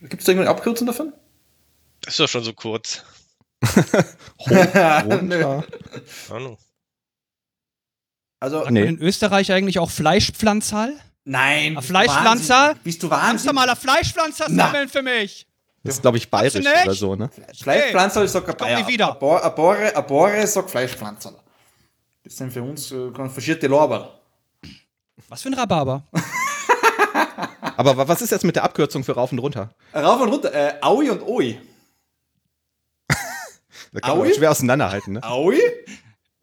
[0.00, 1.12] Gibt es da irgendeine Abkürzung davon?
[2.02, 3.02] Das ist doch schon so kurz.
[4.50, 5.64] runter.
[8.38, 8.80] Also, Nee.
[8.84, 10.92] man in Österreich eigentlich auch Fleischpflanzerl?
[11.24, 11.68] nein.
[11.68, 12.54] Ein bist du Fleischpflanzer?
[12.54, 12.82] wahnsinnig?
[12.84, 13.54] Bist du Kannst du wahnsinnig?
[13.54, 14.66] mal ein Fleischpflanzer Na.
[14.66, 15.46] sammeln für mich?
[15.82, 17.30] Das ist, glaube ich, bayerisch oder so, ne?
[17.58, 19.08] Fleischpflanzer, ich sag ein komm wieder.
[19.08, 21.32] Abore, Abore, sagt Fleischpflanzer.
[22.24, 24.15] Das sind für uns äh, ganz verschierte Lorbeer.
[25.28, 26.02] Was für ein Rhabarber.
[27.76, 29.70] Aber wa- was ist jetzt mit der Abkürzung für rauf und runter?
[29.94, 31.58] Rauf und runter, äh, Aui und Oi.
[33.92, 34.34] Da kann man Aui?
[34.34, 35.22] schwer auseinanderhalten, ne?
[35.22, 35.60] Aui?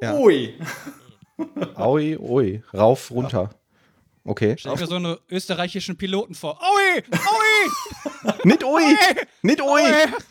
[0.02, 0.14] Ja.
[0.16, 0.54] Oi.
[1.76, 3.50] Aui, ui, rauf, runter.
[4.26, 4.56] Okay.
[4.58, 6.58] Stell dir so einen österreichischen Piloten vor.
[6.64, 7.04] Aui!
[7.12, 8.34] Aui!
[8.46, 8.82] Nicht ui!
[9.42, 9.82] Nicht ui!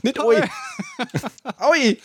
[0.03, 0.37] Nicht ui!
[1.59, 2.01] Aui!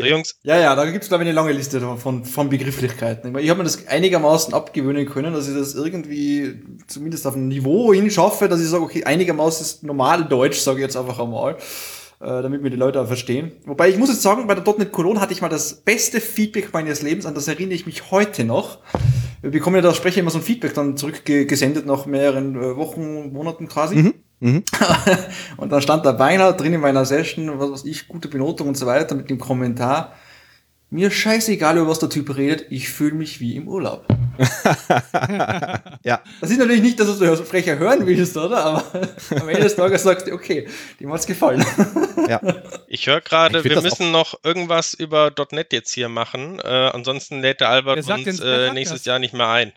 [0.00, 3.28] So, Jungs, Ja, ja, da gibt's glaube ich, eine lange Liste von, von Begrifflichkeiten.
[3.28, 7.36] Ich, meine, ich habe mir das einigermaßen abgewöhnen können, dass ich das irgendwie zumindest auf
[7.36, 10.96] ein Niveau hin schaffe, dass ich sage, okay, einigermaßen ist normal Deutsch, sage ich jetzt
[10.96, 11.54] einfach einmal,
[12.20, 13.52] äh, damit mir die Leute auch verstehen.
[13.66, 16.72] Wobei ich muss jetzt sagen, bei der .NET Cologne hatte ich mal das beste Feedback
[16.72, 18.78] meines Lebens, an das erinnere ich mich heute noch.
[19.42, 23.32] Wir bekommen ja da Sprecher immer so ein Feedback dann zurückgesendet nach mehreren äh, Wochen,
[23.32, 23.96] Monaten quasi.
[25.56, 28.76] und dann stand da beinahe drin in meiner Session, was weiß ich, gute Benotung und
[28.76, 30.14] so weiter mit dem Kommentar.
[30.90, 34.06] Mir scheißegal, über was der Typ redet, ich fühle mich wie im Urlaub.
[36.04, 36.20] Ja.
[36.40, 38.62] Das ist natürlich nicht, dass du so frecher hören willst, oder?
[38.62, 38.84] Aber
[39.40, 40.68] am Ende des Tages sagst du, okay,
[41.00, 41.64] dem hat's gefallen.
[42.28, 42.40] Ja.
[42.86, 46.60] ich höre gerade, wir müssen noch irgendwas über .NET jetzt hier machen.
[46.60, 49.06] Äh, ansonsten lädt der Albert uns äh, nächstes das?
[49.06, 49.72] Jahr nicht mehr ein.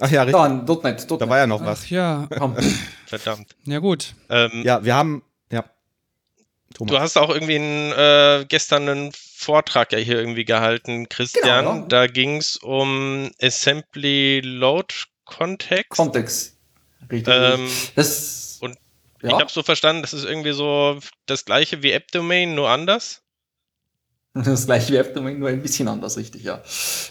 [0.00, 0.40] Ach ja, richtig.
[0.40, 1.84] Dann, dort nicht, dort Da war ja noch was.
[1.84, 2.28] Ach ja.
[2.36, 2.56] Komm.
[3.06, 3.56] Verdammt.
[3.64, 4.14] Ja, gut.
[4.28, 5.22] Ähm, Ja, wir haben.
[5.50, 5.64] Ja.
[6.74, 6.90] Thomas.
[6.90, 11.64] Du hast auch irgendwie einen, äh, gestern einen Vortrag ja hier irgendwie gehalten, Christian.
[11.64, 11.86] Genau.
[11.86, 15.90] Da ging es um Assembly Load Context.
[15.90, 16.56] Kontext.
[17.10, 17.32] Richtig.
[17.34, 18.76] Ähm, das, und
[19.22, 19.30] ja.
[19.30, 23.22] Ich habe so verstanden, das ist irgendwie so das gleiche wie App-Domain, nur anders.
[24.44, 26.60] Das gleiche wie App-Domain, nur ein bisschen anders, richtig, ja.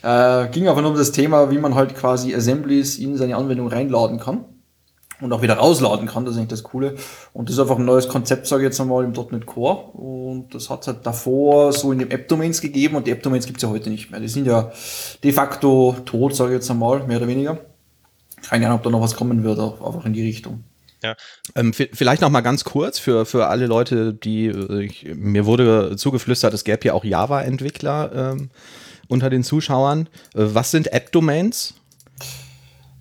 [0.03, 3.67] Äh, ging aber nur um das Thema, wie man halt quasi Assemblies in seine Anwendung
[3.67, 4.45] reinladen kann
[5.21, 6.95] und auch wieder rausladen kann, das ist eigentlich das Coole.
[7.33, 9.91] Und das ist einfach ein neues Konzept, sage ich jetzt einmal, im .NET Core.
[9.93, 13.63] Und das hat es halt davor so in den App-Domains gegeben und die App-Domains gibt's
[13.63, 14.19] ja heute nicht mehr.
[14.19, 14.71] Die sind ja
[15.23, 17.57] de facto tot, sage ich jetzt einmal, mehr oder weniger.
[18.47, 20.63] Keine Ahnung, ob da noch was kommen wird, auch einfach in die Richtung.
[21.55, 25.45] Ähm, vi- vielleicht noch mal ganz kurz für, für alle Leute, die äh, ich, mir
[25.45, 28.49] wurde zugeflüstert, es gäbe ja auch Java-Entwickler ähm,
[29.07, 30.09] unter den Zuschauern.
[30.33, 31.75] Äh, was sind App-Domains?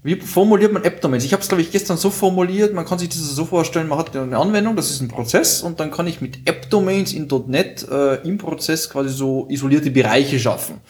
[0.03, 1.25] Wie formuliert man App-Domains?
[1.25, 3.99] Ich habe es, glaube ich, gestern so formuliert, man kann sich das so vorstellen, man
[3.99, 7.89] hat eine Anwendung, das ist ein Prozess und dann kann ich mit App-Domains in .NET
[7.91, 10.83] äh, im Prozess quasi so isolierte Bereiche schaffen.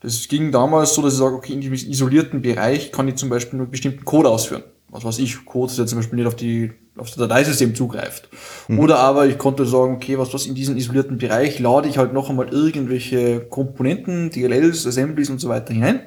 [0.00, 3.28] Das ging damals so, dass ich sage, okay, in diesem isolierten Bereich kann ich zum
[3.30, 4.62] Beispiel nur bestimmten Code ausführen.
[4.92, 8.28] Was weiß ich, Code, der zum Beispiel nicht auf die auf das Dateisystem zugreift.
[8.68, 12.12] Oder aber ich konnte sagen, okay, was was in diesem isolierten Bereich lade ich halt
[12.12, 16.00] noch einmal irgendwelche Komponenten, DLLs, Assemblies und so weiter hinein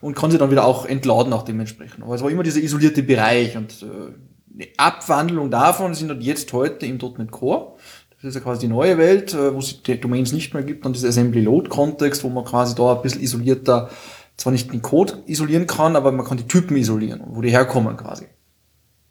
[0.00, 2.02] und kann sie dann wieder auch entladen auch dementsprechend.
[2.02, 4.14] Aber es war immer dieser isolierte Bereich und äh,
[4.54, 7.74] eine Abwandlung davon sind dann jetzt heute im .NET Core.
[8.16, 10.86] Das ist ja quasi die neue Welt, äh, wo es die Domains nicht mehr gibt
[10.86, 13.90] und dieser Assembly Load Kontext, wo man quasi da ein bisschen isolierter
[14.36, 17.96] zwar nicht den Code isolieren kann, aber man kann die Typen isolieren, wo die herkommen
[17.96, 18.26] quasi.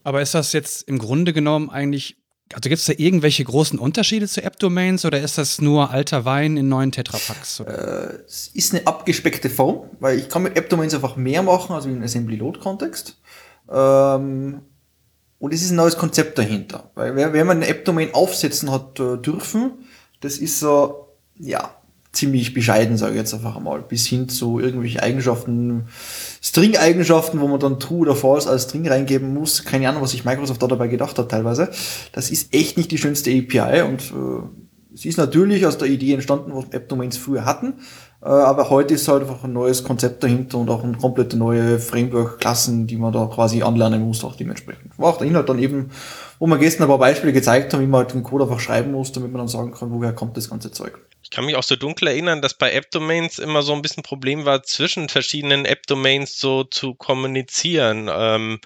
[0.03, 2.17] Aber ist das jetzt im Grunde genommen eigentlich,
[2.53, 6.57] also gibt es da irgendwelche großen Unterschiede zu App-Domains oder ist das nur alter Wein
[6.57, 7.61] in neuen Tetrapacks?
[7.61, 8.25] oder?
[8.25, 12.01] Es ist eine abgespeckte Form, weil ich kann mit App-Domains einfach mehr machen als im
[12.01, 13.17] Assembly-Load-Kontext.
[13.71, 14.61] Ähm,
[15.39, 16.91] und es ist ein neues Konzept dahinter.
[16.95, 19.85] Weil wer- wenn man eine App-Domain aufsetzen hat äh, dürfen,
[20.19, 21.07] das ist so,
[21.39, 21.75] ja,
[22.11, 25.85] ziemlich bescheiden, sage ich jetzt einfach einmal, bis hin zu irgendwelchen Eigenschaften,
[26.41, 29.63] String-Eigenschaften, wo man dann True oder False als String reingeben muss.
[29.63, 31.69] Keine Ahnung, was sich Microsoft da dabei gedacht hat teilweise.
[32.11, 34.43] Das ist echt nicht die schönste API und äh,
[34.93, 37.75] sie ist natürlich aus der Idee entstanden, was App-Domains früher hatten,
[38.21, 41.79] äh, aber heute ist halt einfach ein neues Konzept dahinter und auch ein komplette neue
[41.79, 44.97] Framework-Klassen, die man da quasi anlernen muss, auch dementsprechend.
[44.99, 45.91] War auch der Inhalt dann eben,
[46.39, 48.91] wo wir gestern ein paar Beispiele gezeigt haben, wie man halt den Code einfach schreiben
[48.91, 50.99] muss, damit man dann sagen kann, woher kommt das ganze Zeug.
[51.31, 54.43] Ich kann mich auch so dunkel erinnern, dass bei App-Domains immer so ein bisschen Problem
[54.43, 58.09] war, zwischen verschiedenen App-Domains so zu kommunizieren.
[58.13, 58.59] Ähm,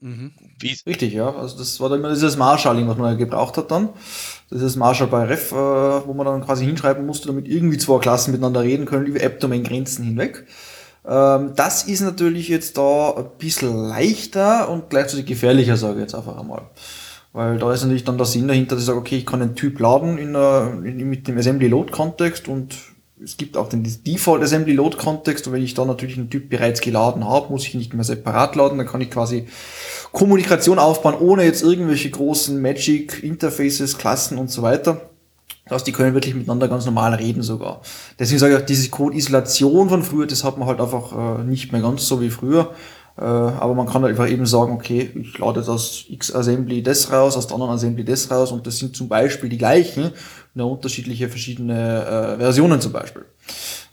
[0.00, 0.32] Mhm.
[0.62, 1.34] Richtig, ja.
[1.34, 3.88] Also das war dann immer dieses Marshalling, was man ja gebraucht hat dann.
[4.50, 7.98] Das ist Marshall bei Ref, äh, wo man dann quasi hinschreiben musste, damit irgendwie zwei
[8.00, 10.46] Klassen miteinander reden können, über App-Domain-Grenzen hinweg.
[11.06, 16.14] Ähm, das ist natürlich jetzt da ein bisschen leichter und gleichzeitig gefährlicher, sage ich jetzt
[16.14, 16.68] einfach einmal.
[17.34, 19.56] Weil da ist natürlich dann der Sinn dahinter, dass ich sage, okay, ich kann einen
[19.56, 22.76] Typ laden in, einer- in, mit dem Assembly-Load-Kontext und
[23.22, 26.48] es gibt auch den Default Assembly Load Kontext und wenn ich da natürlich einen Typ
[26.48, 29.46] bereits geladen habe, muss ich ihn nicht mehr separat laden, dann kann ich quasi
[30.12, 35.00] Kommunikation aufbauen, ohne jetzt irgendwelche großen Magic Interfaces, Klassen und so weiter.
[35.64, 37.80] Das heißt, die können wirklich miteinander ganz normal reden sogar.
[38.18, 41.72] Deswegen sage ich auch, diese Code-Isolation von früher, das hat man halt einfach äh, nicht
[41.72, 42.70] mehr ganz so wie früher.
[43.16, 47.12] Äh, aber man kann halt einfach eben sagen, okay, ich lade jetzt aus X-Assembly das
[47.12, 50.10] raus, aus der anderen Assembly das raus und das sind zum Beispiel die gleichen,
[50.54, 53.24] nur unterschiedliche verschiedene äh, Versionen zum Beispiel.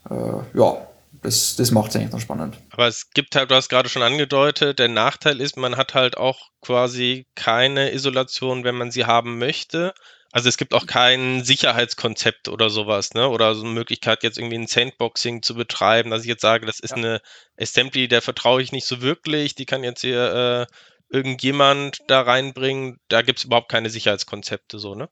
[0.10, 0.77] Äh, ja,
[1.21, 2.57] das, das macht es eigentlich dann spannend.
[2.71, 6.17] Aber es gibt halt, du hast gerade schon angedeutet, der Nachteil ist, man hat halt
[6.17, 9.93] auch quasi keine Isolation, wenn man sie haben möchte.
[10.32, 13.28] Also es gibt auch kein Sicherheitskonzept oder sowas, ne?
[13.28, 16.80] Oder so eine Möglichkeit, jetzt irgendwie ein Sandboxing zu betreiben, dass ich jetzt sage, das
[16.80, 16.98] ist ja.
[16.98, 17.22] eine
[17.60, 23.00] Assembly, der vertraue ich nicht so wirklich, die kann jetzt hier äh, irgendjemand da reinbringen.
[23.10, 25.10] Da gibt es überhaupt keine Sicherheitskonzepte, so, ne?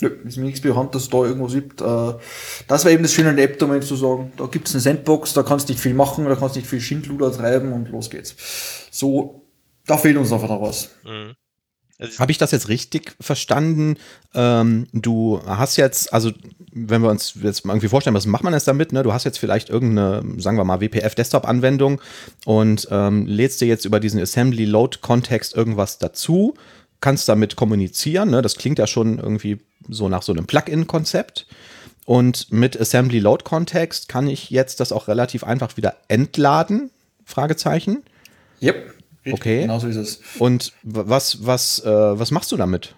[0.00, 1.80] Nö, ist mir nichts bekannt, dass es da irgendwas gibt.
[1.80, 2.14] Äh,
[2.66, 5.34] das war eben das Schöne an der App-Domain zu sagen, da gibt es eine Sandbox,
[5.34, 8.08] da kannst du nicht viel machen, da kannst du nicht viel Schindluder treiben und los
[8.10, 8.34] geht's.
[8.90, 9.46] So,
[9.86, 10.90] da fehlt uns einfach noch was.
[11.04, 11.34] Mhm.
[12.02, 13.96] Also Habe ich das jetzt richtig verstanden?
[14.34, 16.32] Ähm, du hast jetzt, also
[16.72, 18.92] wenn wir uns jetzt mal irgendwie vorstellen, was macht man jetzt damit?
[18.92, 19.04] Ne?
[19.04, 22.00] Du hast jetzt vielleicht irgendeine, sagen wir mal, WPF-Desktop-Anwendung
[22.44, 26.54] und ähm, lädst dir jetzt über diesen Assembly-Load-Kontext irgendwas dazu,
[27.00, 28.30] kannst damit kommunizieren.
[28.30, 28.42] Ne?
[28.42, 31.46] Das klingt ja schon irgendwie so nach so einem Plugin-Konzept.
[32.04, 36.90] Und mit Assembly Load Context kann ich jetzt das auch relativ einfach wieder entladen?
[37.24, 38.02] Fragezeichen.
[38.60, 38.92] Yep.
[39.30, 39.62] Okay.
[39.62, 40.20] Genau so ist es.
[40.38, 42.94] Und was, was, äh, was machst du damit?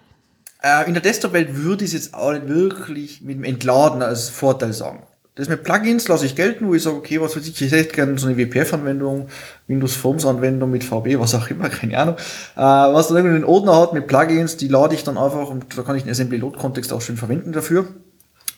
[0.63, 4.29] Äh, in der Desktop-Welt würde ich es jetzt auch nicht wirklich mit dem Entladen als
[4.29, 5.03] Vorteil sagen.
[5.35, 7.93] Das mit Plugins lasse ich gelten, wo ich sage, okay, was weiß ich, ich hätte
[7.93, 9.27] gerne so eine WPF-Anwendung,
[9.67, 12.15] Windows Forms-Anwendung mit VB, was auch immer, keine Ahnung.
[12.55, 15.77] Äh, was dann irgendwie einen Ordner hat mit Plugins, die lade ich dann einfach und
[15.77, 17.87] da kann ich den Assembly-Load-Kontext auch schön verwenden dafür.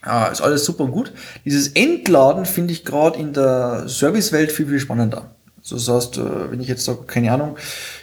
[0.06, 1.12] Äh, ist alles super und gut.
[1.46, 5.32] Dieses Entladen finde ich gerade in der Service-Welt viel, viel spannender.
[5.70, 7.58] Das heißt, äh, wenn ich jetzt sage, keine Ahnung,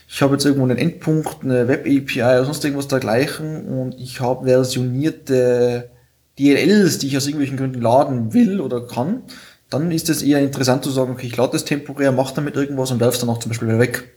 [0.09, 4.46] ich habe jetzt irgendwo einen Endpunkt, eine Web-API oder sonst irgendwas dergleichen und ich habe
[4.46, 5.90] versionierte
[6.38, 9.22] DLLs, die ich aus irgendwelchen Gründen laden will oder kann,
[9.70, 12.90] dann ist es eher interessant zu sagen, okay, ich lade das temporär, mache damit irgendwas
[12.90, 14.14] und werfe es dann auch zum Beispiel wieder weg.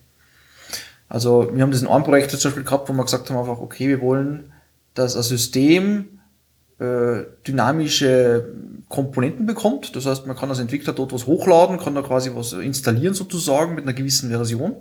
[1.10, 3.60] Also wir haben das in einem Projekt zum Beispiel gehabt, wo wir gesagt haben einfach,
[3.60, 4.51] okay, wir wollen,
[4.93, 6.19] dass ein System
[6.79, 8.53] äh, dynamische
[8.89, 9.95] Komponenten bekommt.
[9.97, 13.76] Das heißt, man kann als Entwickler dort was hochladen, kann da quasi was installieren sozusagen
[13.76, 14.78] mit einer gewissen Version.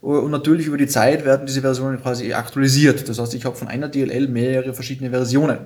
[0.00, 3.08] Äh, und natürlich über die Zeit werden diese Versionen quasi aktualisiert.
[3.08, 5.58] Das heißt, ich habe von einer DLL mehrere verschiedene Versionen.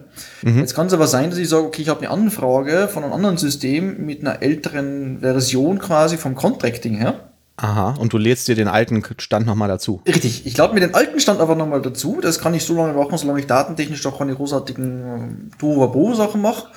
[0.42, 0.58] Mhm.
[0.58, 3.12] Jetzt kann es aber sein, dass ich sage, okay, ich habe eine Anfrage von einem
[3.12, 7.31] anderen System mit einer älteren Version quasi vom Contracting her.
[7.56, 10.02] Aha, und du lädst dir den alten Stand nochmal dazu.
[10.06, 12.20] Richtig, ich lade mir den alten Stand einfach nochmal dazu.
[12.20, 16.68] Das kann ich so lange machen, solange ich datentechnisch doch keine großartigen äh, Tohuwabo-Sachen mache.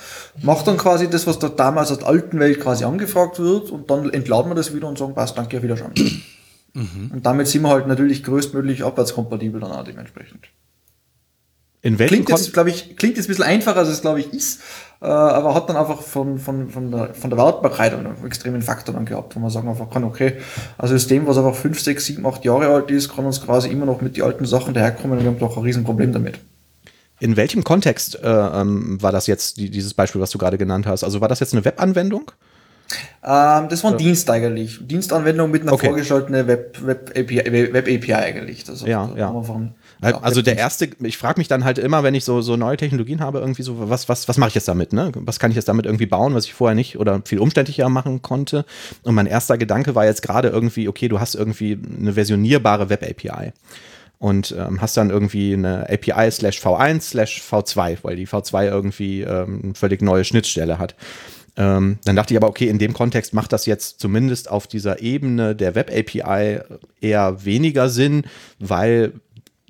[0.42, 3.90] Mach dann quasi das, was da damals aus der alten Welt quasi angefragt wird und
[3.90, 5.92] dann entladen wir das wieder und sagen, passt, danke, wieder schon.
[6.74, 7.10] Mhm.
[7.12, 10.48] Und damit sind wir halt natürlich größtmöglich abwärtskompatibel dann auch dementsprechend.
[11.86, 14.32] In welchem klingt jetzt, glaube ich, klingt jetzt ein bisschen einfacher, als es, glaube ich,
[14.32, 14.60] ist,
[15.00, 18.92] äh, aber hat dann einfach von, von, von, der, von der Wartbarkeit einen extremen Faktor
[18.92, 20.38] dann gehabt, wo man sagen einfach kann, okay,
[20.78, 23.86] ein System, was einfach 5, 6, 7, 8 Jahre alt ist, kann uns quasi immer
[23.86, 26.40] noch mit den alten Sachen daherkommen und wir haben doch ein Riesenproblem damit.
[27.20, 30.88] In welchem Kontext äh, ähm, war das jetzt, die, dieses Beispiel, was du gerade genannt
[30.88, 31.04] hast?
[31.04, 32.32] Also war das jetzt eine Webanwendung?
[33.22, 34.04] Ähm, das war ein ja.
[34.06, 34.80] Dienst eigentlich.
[34.82, 35.86] Dienstanwendung mit einer okay.
[35.86, 38.64] vorgeschalteten Web-API Web Web API eigentlich.
[38.64, 39.32] Das ja, ja.
[39.42, 39.72] Von, ja.
[40.00, 43.20] Also der erste, ich frage mich dann halt immer, wenn ich so, so neue Technologien
[43.20, 44.92] habe, irgendwie so, was, was, was mache ich jetzt damit?
[44.92, 45.10] Ne?
[45.14, 48.20] Was kann ich jetzt damit irgendwie bauen, was ich vorher nicht oder viel umständlicher machen
[48.22, 48.64] konnte?
[49.02, 53.52] Und mein erster Gedanke war jetzt gerade irgendwie, okay, du hast irgendwie eine versionierbare Web-API
[54.18, 59.22] und ähm, hast dann irgendwie eine API slash V1 slash V2, weil die V2 irgendwie
[59.22, 60.94] ähm, eine völlig neue Schnittstelle hat.
[61.58, 65.00] Ähm, dann dachte ich aber, okay, in dem Kontext macht das jetzt zumindest auf dieser
[65.00, 66.60] Ebene der Web-API
[67.00, 68.24] eher weniger Sinn,
[68.58, 69.12] weil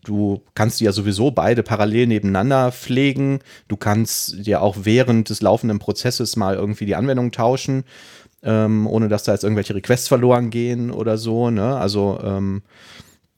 [0.07, 3.41] du kannst die ja sowieso beide parallel nebeneinander pflegen.
[3.69, 7.85] Du kannst dir auch während des laufenden Prozesses mal irgendwie die Anwendung tauschen,
[8.43, 11.51] ähm, ohne dass da jetzt irgendwelche Requests verloren gehen oder so.
[11.51, 11.77] Ne?
[11.77, 12.63] Also ähm,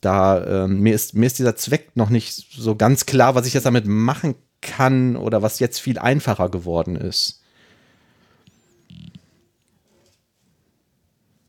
[0.01, 3.55] da ähm, mir, ist, mir ist dieser Zweck noch nicht so ganz klar, was ich
[3.55, 7.43] jetzt damit machen kann oder was jetzt viel einfacher geworden ist.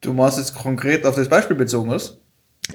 [0.02, 2.20] Du machst jetzt konkret auf das Beispiel bezogen, was?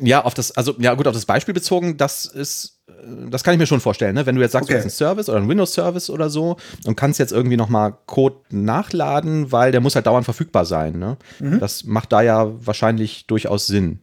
[0.01, 3.55] Ja, auf das, also ja gut, auf das Beispiel bezogen, das ist, äh, das kann
[3.55, 4.27] ich mir schon vorstellen, ne?
[4.27, 4.75] Wenn du jetzt sagst, okay.
[4.75, 8.37] du hast einen Service oder einen Windows-Service oder so und kannst jetzt irgendwie nochmal Code
[8.51, 11.17] nachladen, weil der muss halt dauernd verfügbar sein, ne?
[11.39, 11.61] Mhm.
[11.61, 14.01] Das macht da ja wahrscheinlich durchaus Sinn.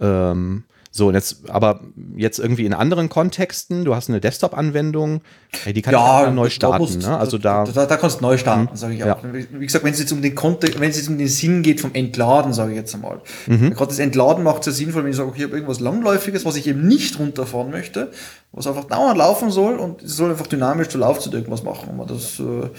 [0.00, 0.64] Ähm,
[0.96, 1.80] so, und jetzt, aber
[2.14, 5.22] jetzt irgendwie in anderen Kontexten, du hast eine Desktop-Anwendung,
[5.66, 6.78] die kann ja, neu starten.
[6.78, 7.18] Musst, ne?
[7.18, 8.76] Also da, da, da, kannst du neu starten, mhm.
[8.76, 9.20] sage ich auch.
[9.20, 9.32] Ja.
[9.32, 11.80] Wie gesagt, wenn es jetzt um den Kontext, wenn es jetzt um den Sinn geht
[11.80, 13.20] vom Entladen, sage ich jetzt einmal.
[13.48, 13.70] Mhm.
[13.70, 16.44] Gerade das Entladen macht es ja sinnvoll, wenn ich sage, okay, ich habe irgendwas Langläufiges,
[16.44, 18.12] was ich eben nicht runterfahren möchte,
[18.54, 21.98] was einfach dauernd laufen soll und es soll einfach dynamisch zur Laufzeit irgendwas machen.
[21.98, 22.70] Und das, äh,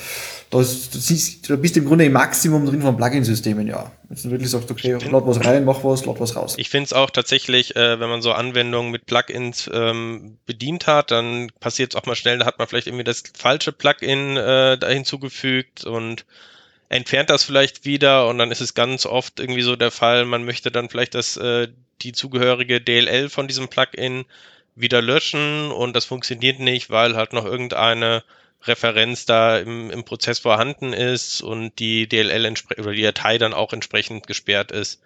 [0.49, 3.91] da, ist, das ist, da bist du im Grunde im Maximum drin von Plugin-Systemen, ja.
[4.07, 6.55] Wenn du wirklich sagst, okay, lad was rein, mach was, lad was raus.
[6.57, 11.11] Ich finde es auch tatsächlich, äh, wenn man so Anwendungen mit Plugins ähm, bedient hat,
[11.11, 14.77] dann passiert es auch mal schnell, da hat man vielleicht irgendwie das falsche Plugin äh,
[14.77, 16.25] da hinzugefügt und
[16.87, 20.45] entfernt das vielleicht wieder und dann ist es ganz oft irgendwie so der Fall, man
[20.45, 21.67] möchte dann vielleicht das, äh,
[22.01, 24.25] die zugehörige DLL von diesem Plugin
[24.75, 28.23] wieder löschen und das funktioniert nicht, weil halt noch irgendeine
[28.63, 33.73] Referenz da im, im Prozess vorhanden ist und die DLL oder die Datei dann auch
[33.73, 35.01] entsprechend gesperrt ist.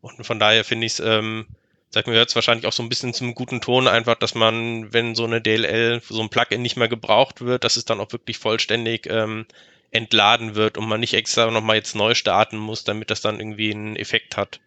[0.00, 1.46] Und von daher finde ich es, ähm,
[1.90, 5.14] sag mir jetzt wahrscheinlich auch so ein bisschen zum guten Ton einfach, dass man, wenn
[5.14, 8.38] so eine DLL, so ein Plugin nicht mehr gebraucht wird, dass es dann auch wirklich
[8.38, 9.46] vollständig ähm,
[9.90, 13.72] entladen wird und man nicht extra nochmal jetzt neu starten muss, damit das dann irgendwie
[13.72, 14.60] einen Effekt hat.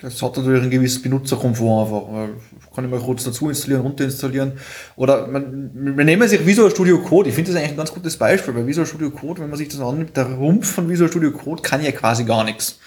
[0.00, 2.72] Das hat natürlich ein gewisses Benutzerkomfort einfach.
[2.72, 4.52] Kann ich mal kurz dazu installieren, runter installieren.
[4.94, 7.30] Oder man, wir nehmen sich Visual Studio Code.
[7.30, 9.66] Ich finde das eigentlich ein ganz gutes Beispiel, weil Visual Studio Code, wenn man sich
[9.66, 12.78] das annimmt, der Rumpf von Visual Studio Code kann ja quasi gar nichts.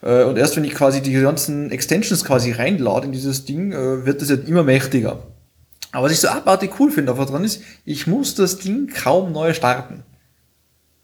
[0.00, 4.06] Äh, und erst wenn ich quasi die ganzen Extensions quasi reinlade in dieses Ding, äh,
[4.06, 5.24] wird das ja immer mächtiger.
[5.90, 9.32] Aber was ich so abartig cool finde einfach dran ist, ich muss das Ding kaum
[9.32, 10.04] neu starten.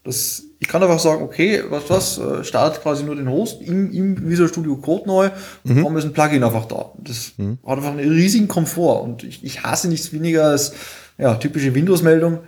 [0.04, 3.90] Das, ich kann einfach sagen, okay, was was, äh, startet quasi nur den Host im,
[3.90, 5.30] im Visual Studio Code neu
[5.64, 5.96] und mhm.
[5.96, 6.92] ist ein Plugin einfach da.
[6.98, 7.58] Das mhm.
[7.66, 10.74] hat einfach einen riesigen Komfort und ich, ich hasse nichts weniger als
[11.18, 12.40] ja, typische Windows-Meldung.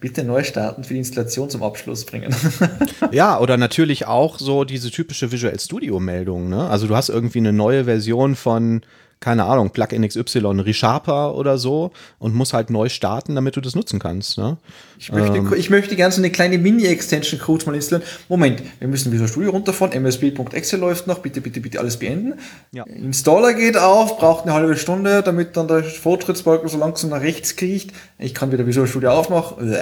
[0.00, 2.34] Bitte neu starten für die Installation zum Abschluss bringen.
[3.10, 6.48] ja, oder natürlich auch so diese typische Visual Studio Meldung.
[6.48, 6.68] Ne?
[6.68, 8.82] Also du hast irgendwie eine neue Version von
[9.20, 13.74] keine Ahnung, Plugin XY, ReSharper oder so und muss halt neu starten, damit du das
[13.74, 14.36] nutzen kannst.
[14.36, 14.58] Ne?
[14.98, 18.08] Ich möchte, ähm, ich möchte gerne so eine kleine Mini-Extension Code mal installieren.
[18.28, 22.38] Moment, wir müssen Visual Studio runterfahren, msb.exe läuft noch, bitte, bitte, bitte alles beenden.
[22.72, 22.84] Ja.
[22.84, 27.56] Installer geht auf, braucht eine halbe Stunde, damit dann der Fortschrittsbalken so langsam nach rechts
[27.56, 27.92] kriecht.
[28.18, 29.76] Ich kann wieder Visual Studio aufmachen.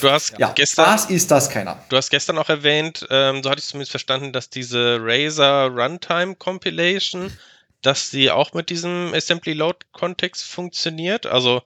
[0.00, 1.78] Du hast ja, gestern, das ist das keiner.
[1.90, 6.36] Du hast gestern auch erwähnt, ähm, so hatte ich zumindest verstanden, dass diese Razer Runtime
[6.36, 7.30] Compilation
[7.82, 11.26] dass sie auch mit diesem Assembly Load Kontext funktioniert.
[11.26, 11.62] Also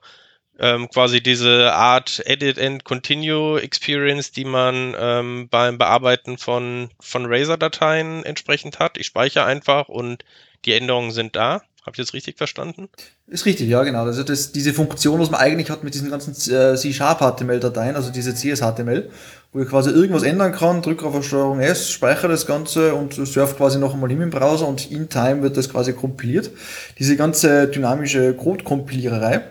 [0.59, 7.25] ähm, quasi diese Art Edit and Continue Experience, die man ähm, beim Bearbeiten von, von
[7.27, 8.97] Razer-Dateien entsprechend hat.
[8.97, 10.23] Ich speichere einfach und
[10.65, 11.61] die Änderungen sind da.
[11.87, 12.89] Habe ich das richtig verstanden?
[13.27, 14.03] Ist richtig, ja, genau.
[14.03, 18.33] Also das, diese Funktion, was man eigentlich hat mit diesen ganzen äh, C-Sharp-HTML-Dateien, also diese
[18.33, 19.09] CS-HTML,
[19.53, 23.55] wo ich quasi irgendwas ändern kann, drücke auf Steuerung S, speichere das Ganze und surfe
[23.55, 26.51] quasi noch einmal im Browser und in Time wird das quasi kompiliert.
[26.99, 29.41] Diese ganze dynamische Code-Kompiliererei,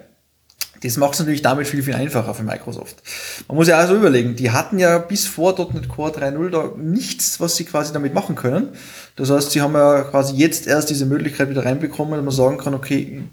[0.83, 3.03] das macht es natürlich damit viel, viel einfacher für Microsoft.
[3.49, 7.41] Man muss ja also überlegen, die hatten ja bis vor .NET Core 3.0 da nichts,
[7.41, 8.69] was sie quasi damit machen können.
[9.17, 12.59] Das heißt, sie haben ja quasi jetzt erst diese Möglichkeit wieder reinbekommen, dass man sagen
[12.59, 13.25] kann, okay,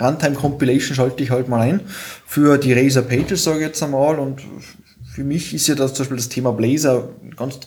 [0.00, 1.80] Runtime Compilation schalte ich halt mal ein
[2.26, 4.18] für die Razer Pages, sage ich jetzt einmal.
[4.18, 4.42] Und
[5.12, 7.60] für mich ist ja das zum Beispiel das Thema Blazor ein ganz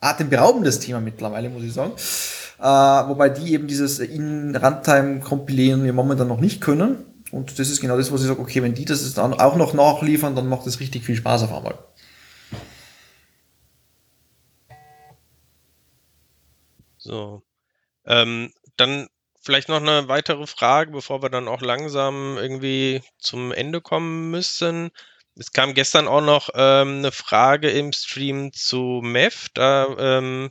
[0.00, 1.92] atemberaubendes Thema mittlerweile, muss ich sagen.
[2.58, 7.04] Äh, wobei die eben dieses in Runtime kompilieren ja momentan noch nicht können.
[7.30, 9.74] Und das ist genau das, was ich sage, okay, wenn die das dann auch noch
[9.74, 11.78] nachliefern, dann macht das richtig viel Spaß auf einmal.
[16.96, 17.42] So.
[18.06, 19.08] Ähm, dann
[19.42, 24.90] vielleicht noch eine weitere Frage, bevor wir dann auch langsam irgendwie zum Ende kommen müssen.
[25.36, 29.48] Es kam gestern auch noch ähm, eine Frage im Stream zu Mev.
[29.54, 30.50] Da, ähm,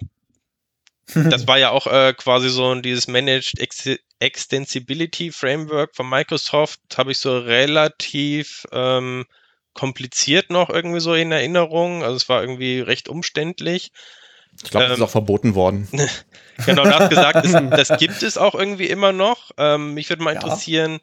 [1.13, 3.89] das war ja auch äh, quasi so dieses Managed Ex
[4.19, 9.25] Extensibility Framework von Microsoft, habe ich so relativ ähm,
[9.73, 12.03] kompliziert noch irgendwie so in Erinnerung.
[12.03, 13.91] Also es war irgendwie recht umständlich.
[14.63, 15.87] Ich glaube, das ist ähm, auch verboten worden.
[16.65, 19.51] genau, du hast gesagt, das, das, gibt es auch irgendwie immer noch.
[19.57, 20.99] Ähm, mich würde mal interessieren, ja.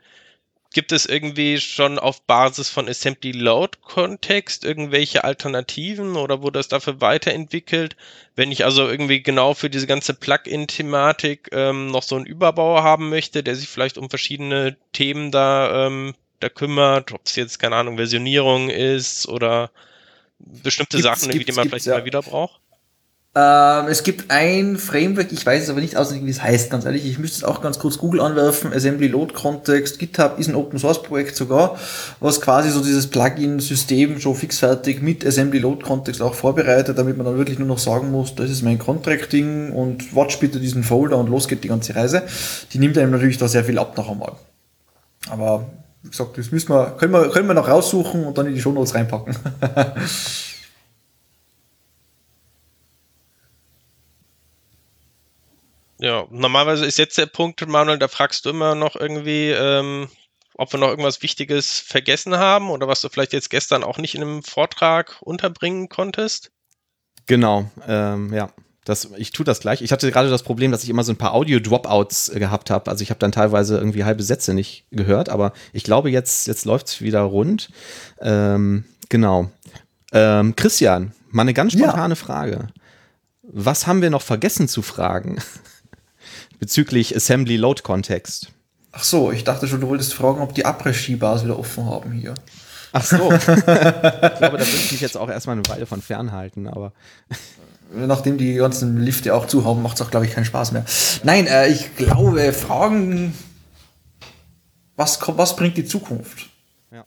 [0.72, 6.68] Gibt es irgendwie schon auf Basis von Assembly Load Kontext irgendwelche Alternativen oder wurde das
[6.68, 7.96] dafür weiterentwickelt?
[8.36, 13.08] Wenn ich also irgendwie genau für diese ganze Plugin-Thematik ähm, noch so einen Überbau haben
[13.08, 17.76] möchte, der sich vielleicht um verschiedene Themen da, ähm, da kümmert, ob es jetzt, keine
[17.76, 19.70] Ahnung, Versionierung ist oder
[20.38, 21.94] bestimmte gibt's, Sachen, die man vielleicht ja.
[21.94, 22.60] mal wieder braucht?
[23.38, 26.84] Ähm, es gibt ein Framework, ich weiß es aber nicht auswendig, wie es heißt, ganz
[26.86, 27.06] ehrlich.
[27.06, 28.72] Ich müsste es auch ganz kurz Google anwerfen.
[28.72, 30.00] Assembly Load Context.
[30.00, 31.76] GitHub ist ein Open Source Projekt sogar,
[32.18, 37.26] was quasi so dieses Plugin-System schon fixfertig mit Assembly Load Context auch vorbereitet, damit man
[37.26, 41.16] dann wirklich nur noch sagen muss, das ist mein Contracting und watch bitte diesen Folder
[41.18, 42.24] und los geht die ganze Reise.
[42.72, 44.32] Die nimmt einem natürlich da sehr viel ab noch einmal.
[45.30, 45.66] Aber
[46.02, 48.60] wie gesagt, das müssen wir, können wir, können wir noch raussuchen und dann in die
[48.60, 49.36] Show Notes reinpacken.
[56.00, 60.08] Ja, normalerweise ist jetzt der Punkt, Manuel, da fragst du immer noch irgendwie, ähm,
[60.54, 64.14] ob wir noch irgendwas Wichtiges vergessen haben oder was du vielleicht jetzt gestern auch nicht
[64.14, 66.50] in einem Vortrag unterbringen konntest.
[67.26, 68.50] Genau, ähm, ja.
[68.84, 69.82] Das, ich tue das gleich.
[69.82, 72.90] Ich hatte gerade das Problem, dass ich immer so ein paar Audio-Dropouts äh, gehabt habe.
[72.90, 76.64] Also ich habe dann teilweise irgendwie halbe Sätze nicht gehört, aber ich glaube, jetzt, jetzt
[76.64, 77.68] läuft es wieder rund.
[78.18, 79.50] Ähm, genau.
[80.12, 82.18] Ähm, Christian, mal eine ganz spontane ja.
[82.18, 82.68] Frage.
[83.42, 85.36] Was haben wir noch vergessen zu fragen
[86.58, 88.48] bezüglich Assembly Load Kontext?
[88.92, 92.34] Ach so, ich dachte schon, du wolltest fragen, ob die Après-Ski-Bars wieder offen haben hier.
[92.92, 93.32] Ach so.
[93.32, 93.62] ich glaube,
[94.40, 96.92] da würde ich mich jetzt auch erstmal eine Weile von fernhalten, aber
[97.92, 100.84] nachdem die ganzen Lifte auch zu haben, macht es auch, glaube ich, keinen Spaß mehr.
[101.22, 103.34] Nein, äh, ich glaube, Fragen,
[104.96, 106.48] was, was bringt die Zukunft?
[106.90, 107.04] Ja,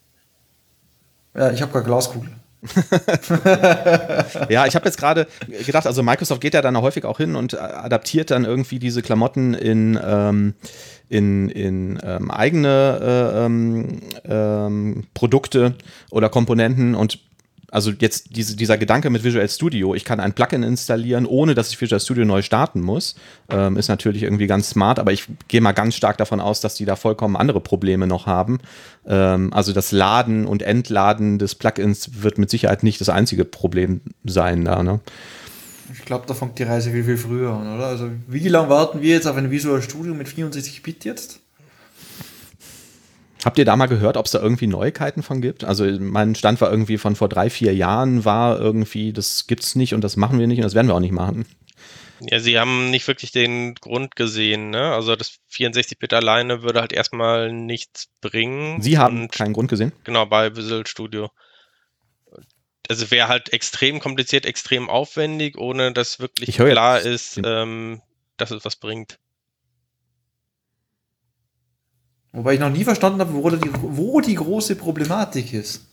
[1.36, 2.30] ja ich habe keine Glaskugel.
[4.50, 5.28] ja, ich habe jetzt gerade
[5.66, 9.54] gedacht, also Microsoft geht ja dann häufig auch hin und adaptiert dann irgendwie diese Klamotten
[9.54, 10.54] in, ähm,
[11.10, 15.76] in, in ähm, eigene äh, ähm, ähm Produkte
[16.12, 17.20] oder Komponenten und
[17.72, 21.72] also jetzt diese, dieser Gedanke mit Visual Studio, ich kann ein Plugin installieren, ohne dass
[21.72, 23.16] ich Visual Studio neu starten muss,
[23.50, 26.76] ähm, ist natürlich irgendwie ganz smart, aber ich gehe mal ganz stark davon aus, dass
[26.76, 28.60] die da vollkommen andere Probleme noch haben.
[29.08, 34.02] Ähm, also das Laden und Entladen des Plugins wird mit Sicherheit nicht das einzige Problem
[34.26, 34.84] sein da.
[34.84, 35.00] Ne?
[35.94, 37.88] Ich glaube, da fängt die Reise viel, viel früher an, oder?
[37.88, 41.40] Also wie lange warten wir jetzt auf ein Visual Studio mit 64 Bit jetzt?
[43.44, 45.64] Habt ihr da mal gehört, ob es da irgendwie Neuigkeiten von gibt?
[45.64, 49.94] Also mein Stand war irgendwie von vor drei, vier Jahren, war irgendwie, das gibt's nicht
[49.94, 51.46] und das machen wir nicht und das werden wir auch nicht machen.
[52.20, 54.94] Ja, sie haben nicht wirklich den Grund gesehen, ne?
[54.94, 58.80] Also das 64-Bit alleine würde halt erstmal nichts bringen.
[58.82, 59.92] Sie haben keinen Grund gesehen?
[60.04, 61.32] Genau, bei Visual Studio.
[62.88, 68.02] Also wäre halt extrem kompliziert, extrem aufwendig, ohne dass wirklich klar ist, ähm,
[68.38, 69.18] dass es was bringt.
[72.34, 75.86] Wobei ich noch nie verstanden habe, wo die, wo die große Problematik ist.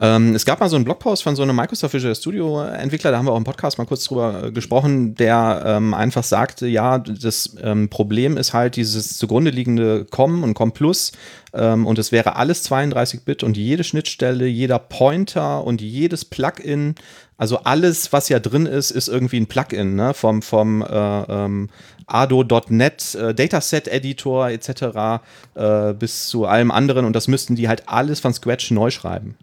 [0.00, 3.18] Ähm, es gab mal so einen Blogpost von so einem Microsoft Visual Studio Entwickler, da
[3.18, 6.98] haben wir auch im Podcast mal kurz drüber äh, gesprochen, der ähm, einfach sagte, ja,
[6.98, 11.12] das ähm, Problem ist halt dieses zugrunde liegende COM und COM Plus
[11.54, 16.96] ähm, und es wäre alles 32-Bit und jede Schnittstelle, jeder Pointer und jedes Plugin
[17.42, 20.14] also alles, was ja drin ist, ist irgendwie ein Plugin, ne?
[20.14, 21.70] Vom, vom äh, ähm,
[22.06, 25.22] Ado.NET äh, Dataset Editor etc.
[25.54, 29.36] Äh, bis zu allem anderen und das müssten die halt alles von Scratch neu schreiben.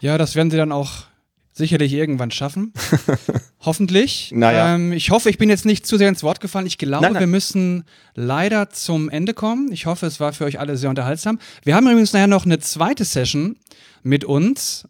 [0.00, 1.04] Ja, das werden sie dann auch
[1.52, 2.72] sicherlich irgendwann schaffen.
[3.60, 4.32] Hoffentlich.
[4.34, 4.74] Naja.
[4.74, 6.66] Ähm, ich hoffe, ich bin jetzt nicht zu sehr ins Wort gefallen.
[6.66, 7.20] Ich glaube, nein, nein.
[7.20, 7.84] wir müssen
[8.14, 9.70] leider zum Ende kommen.
[9.72, 11.38] Ich hoffe, es war für euch alle sehr unterhaltsam.
[11.62, 13.56] Wir haben übrigens nachher noch eine zweite Session
[14.02, 14.86] mit uns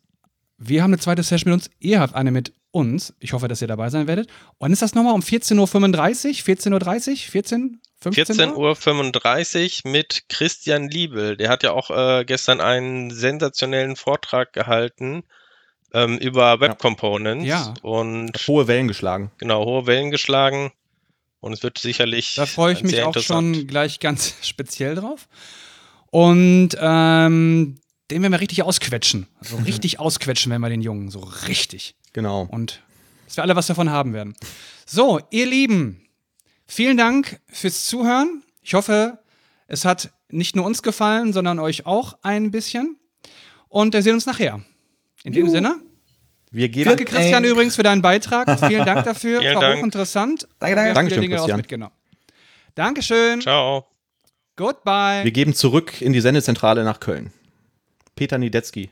[0.59, 3.15] wir haben eine zweite Session mit uns, ihr habt eine mit uns.
[3.21, 4.29] Ich hoffe, dass ihr dabei sein werdet.
[4.59, 11.37] Und ist das nochmal um 14.35 Uhr, 14.30 Uhr, 14 14.35 Uhr mit Christian Liebel.
[11.37, 15.23] Der hat ja auch äh, gestern einen sensationellen Vortrag gehalten
[15.95, 17.47] ähm, über Web Components.
[17.47, 17.73] Ja.
[17.83, 19.31] Und hohe Wellen geschlagen.
[19.39, 20.73] Genau, hohe Wellen geschlagen.
[21.41, 22.35] Und es wird sicherlich.
[22.35, 25.29] Da freue ich mich auch schon gleich ganz speziell drauf.
[26.11, 27.79] Und ähm,
[28.11, 29.29] den werden wir richtig ausquetschen.
[29.39, 31.11] Also richtig ausquetschen werden wir den Jungen.
[31.11, 31.95] So richtig.
[32.15, 32.49] Genau.
[32.51, 32.81] Und
[33.27, 34.35] dass wir alle was davon haben werden.
[34.87, 36.07] So, ihr Lieben,
[36.67, 38.43] vielen Dank fürs Zuhören.
[38.63, 39.19] Ich hoffe,
[39.67, 42.97] es hat nicht nur uns gefallen, sondern euch auch ein bisschen.
[43.69, 44.63] Und wir sehen uns nachher.
[45.25, 45.47] In Juhu.
[45.47, 45.77] dem Sinne.
[46.51, 47.47] Wir geben Danke, Christian, Dank.
[47.47, 48.61] übrigens für deinen Beitrag.
[48.69, 49.41] Vielen Dank dafür.
[49.41, 49.79] Vielen War Dank.
[49.79, 50.47] hochinteressant.
[50.61, 50.95] Danke, danke.
[50.95, 51.57] Dankeschön, Dinge Christian.
[51.57, 51.95] mitgenommen.
[52.77, 53.41] Dankeschön.
[53.41, 53.87] Ciao.
[54.57, 55.25] Goodbye.
[55.25, 57.33] Wir geben zurück in die Sendezentrale nach Köln.
[58.15, 58.91] Peter Niedetzky.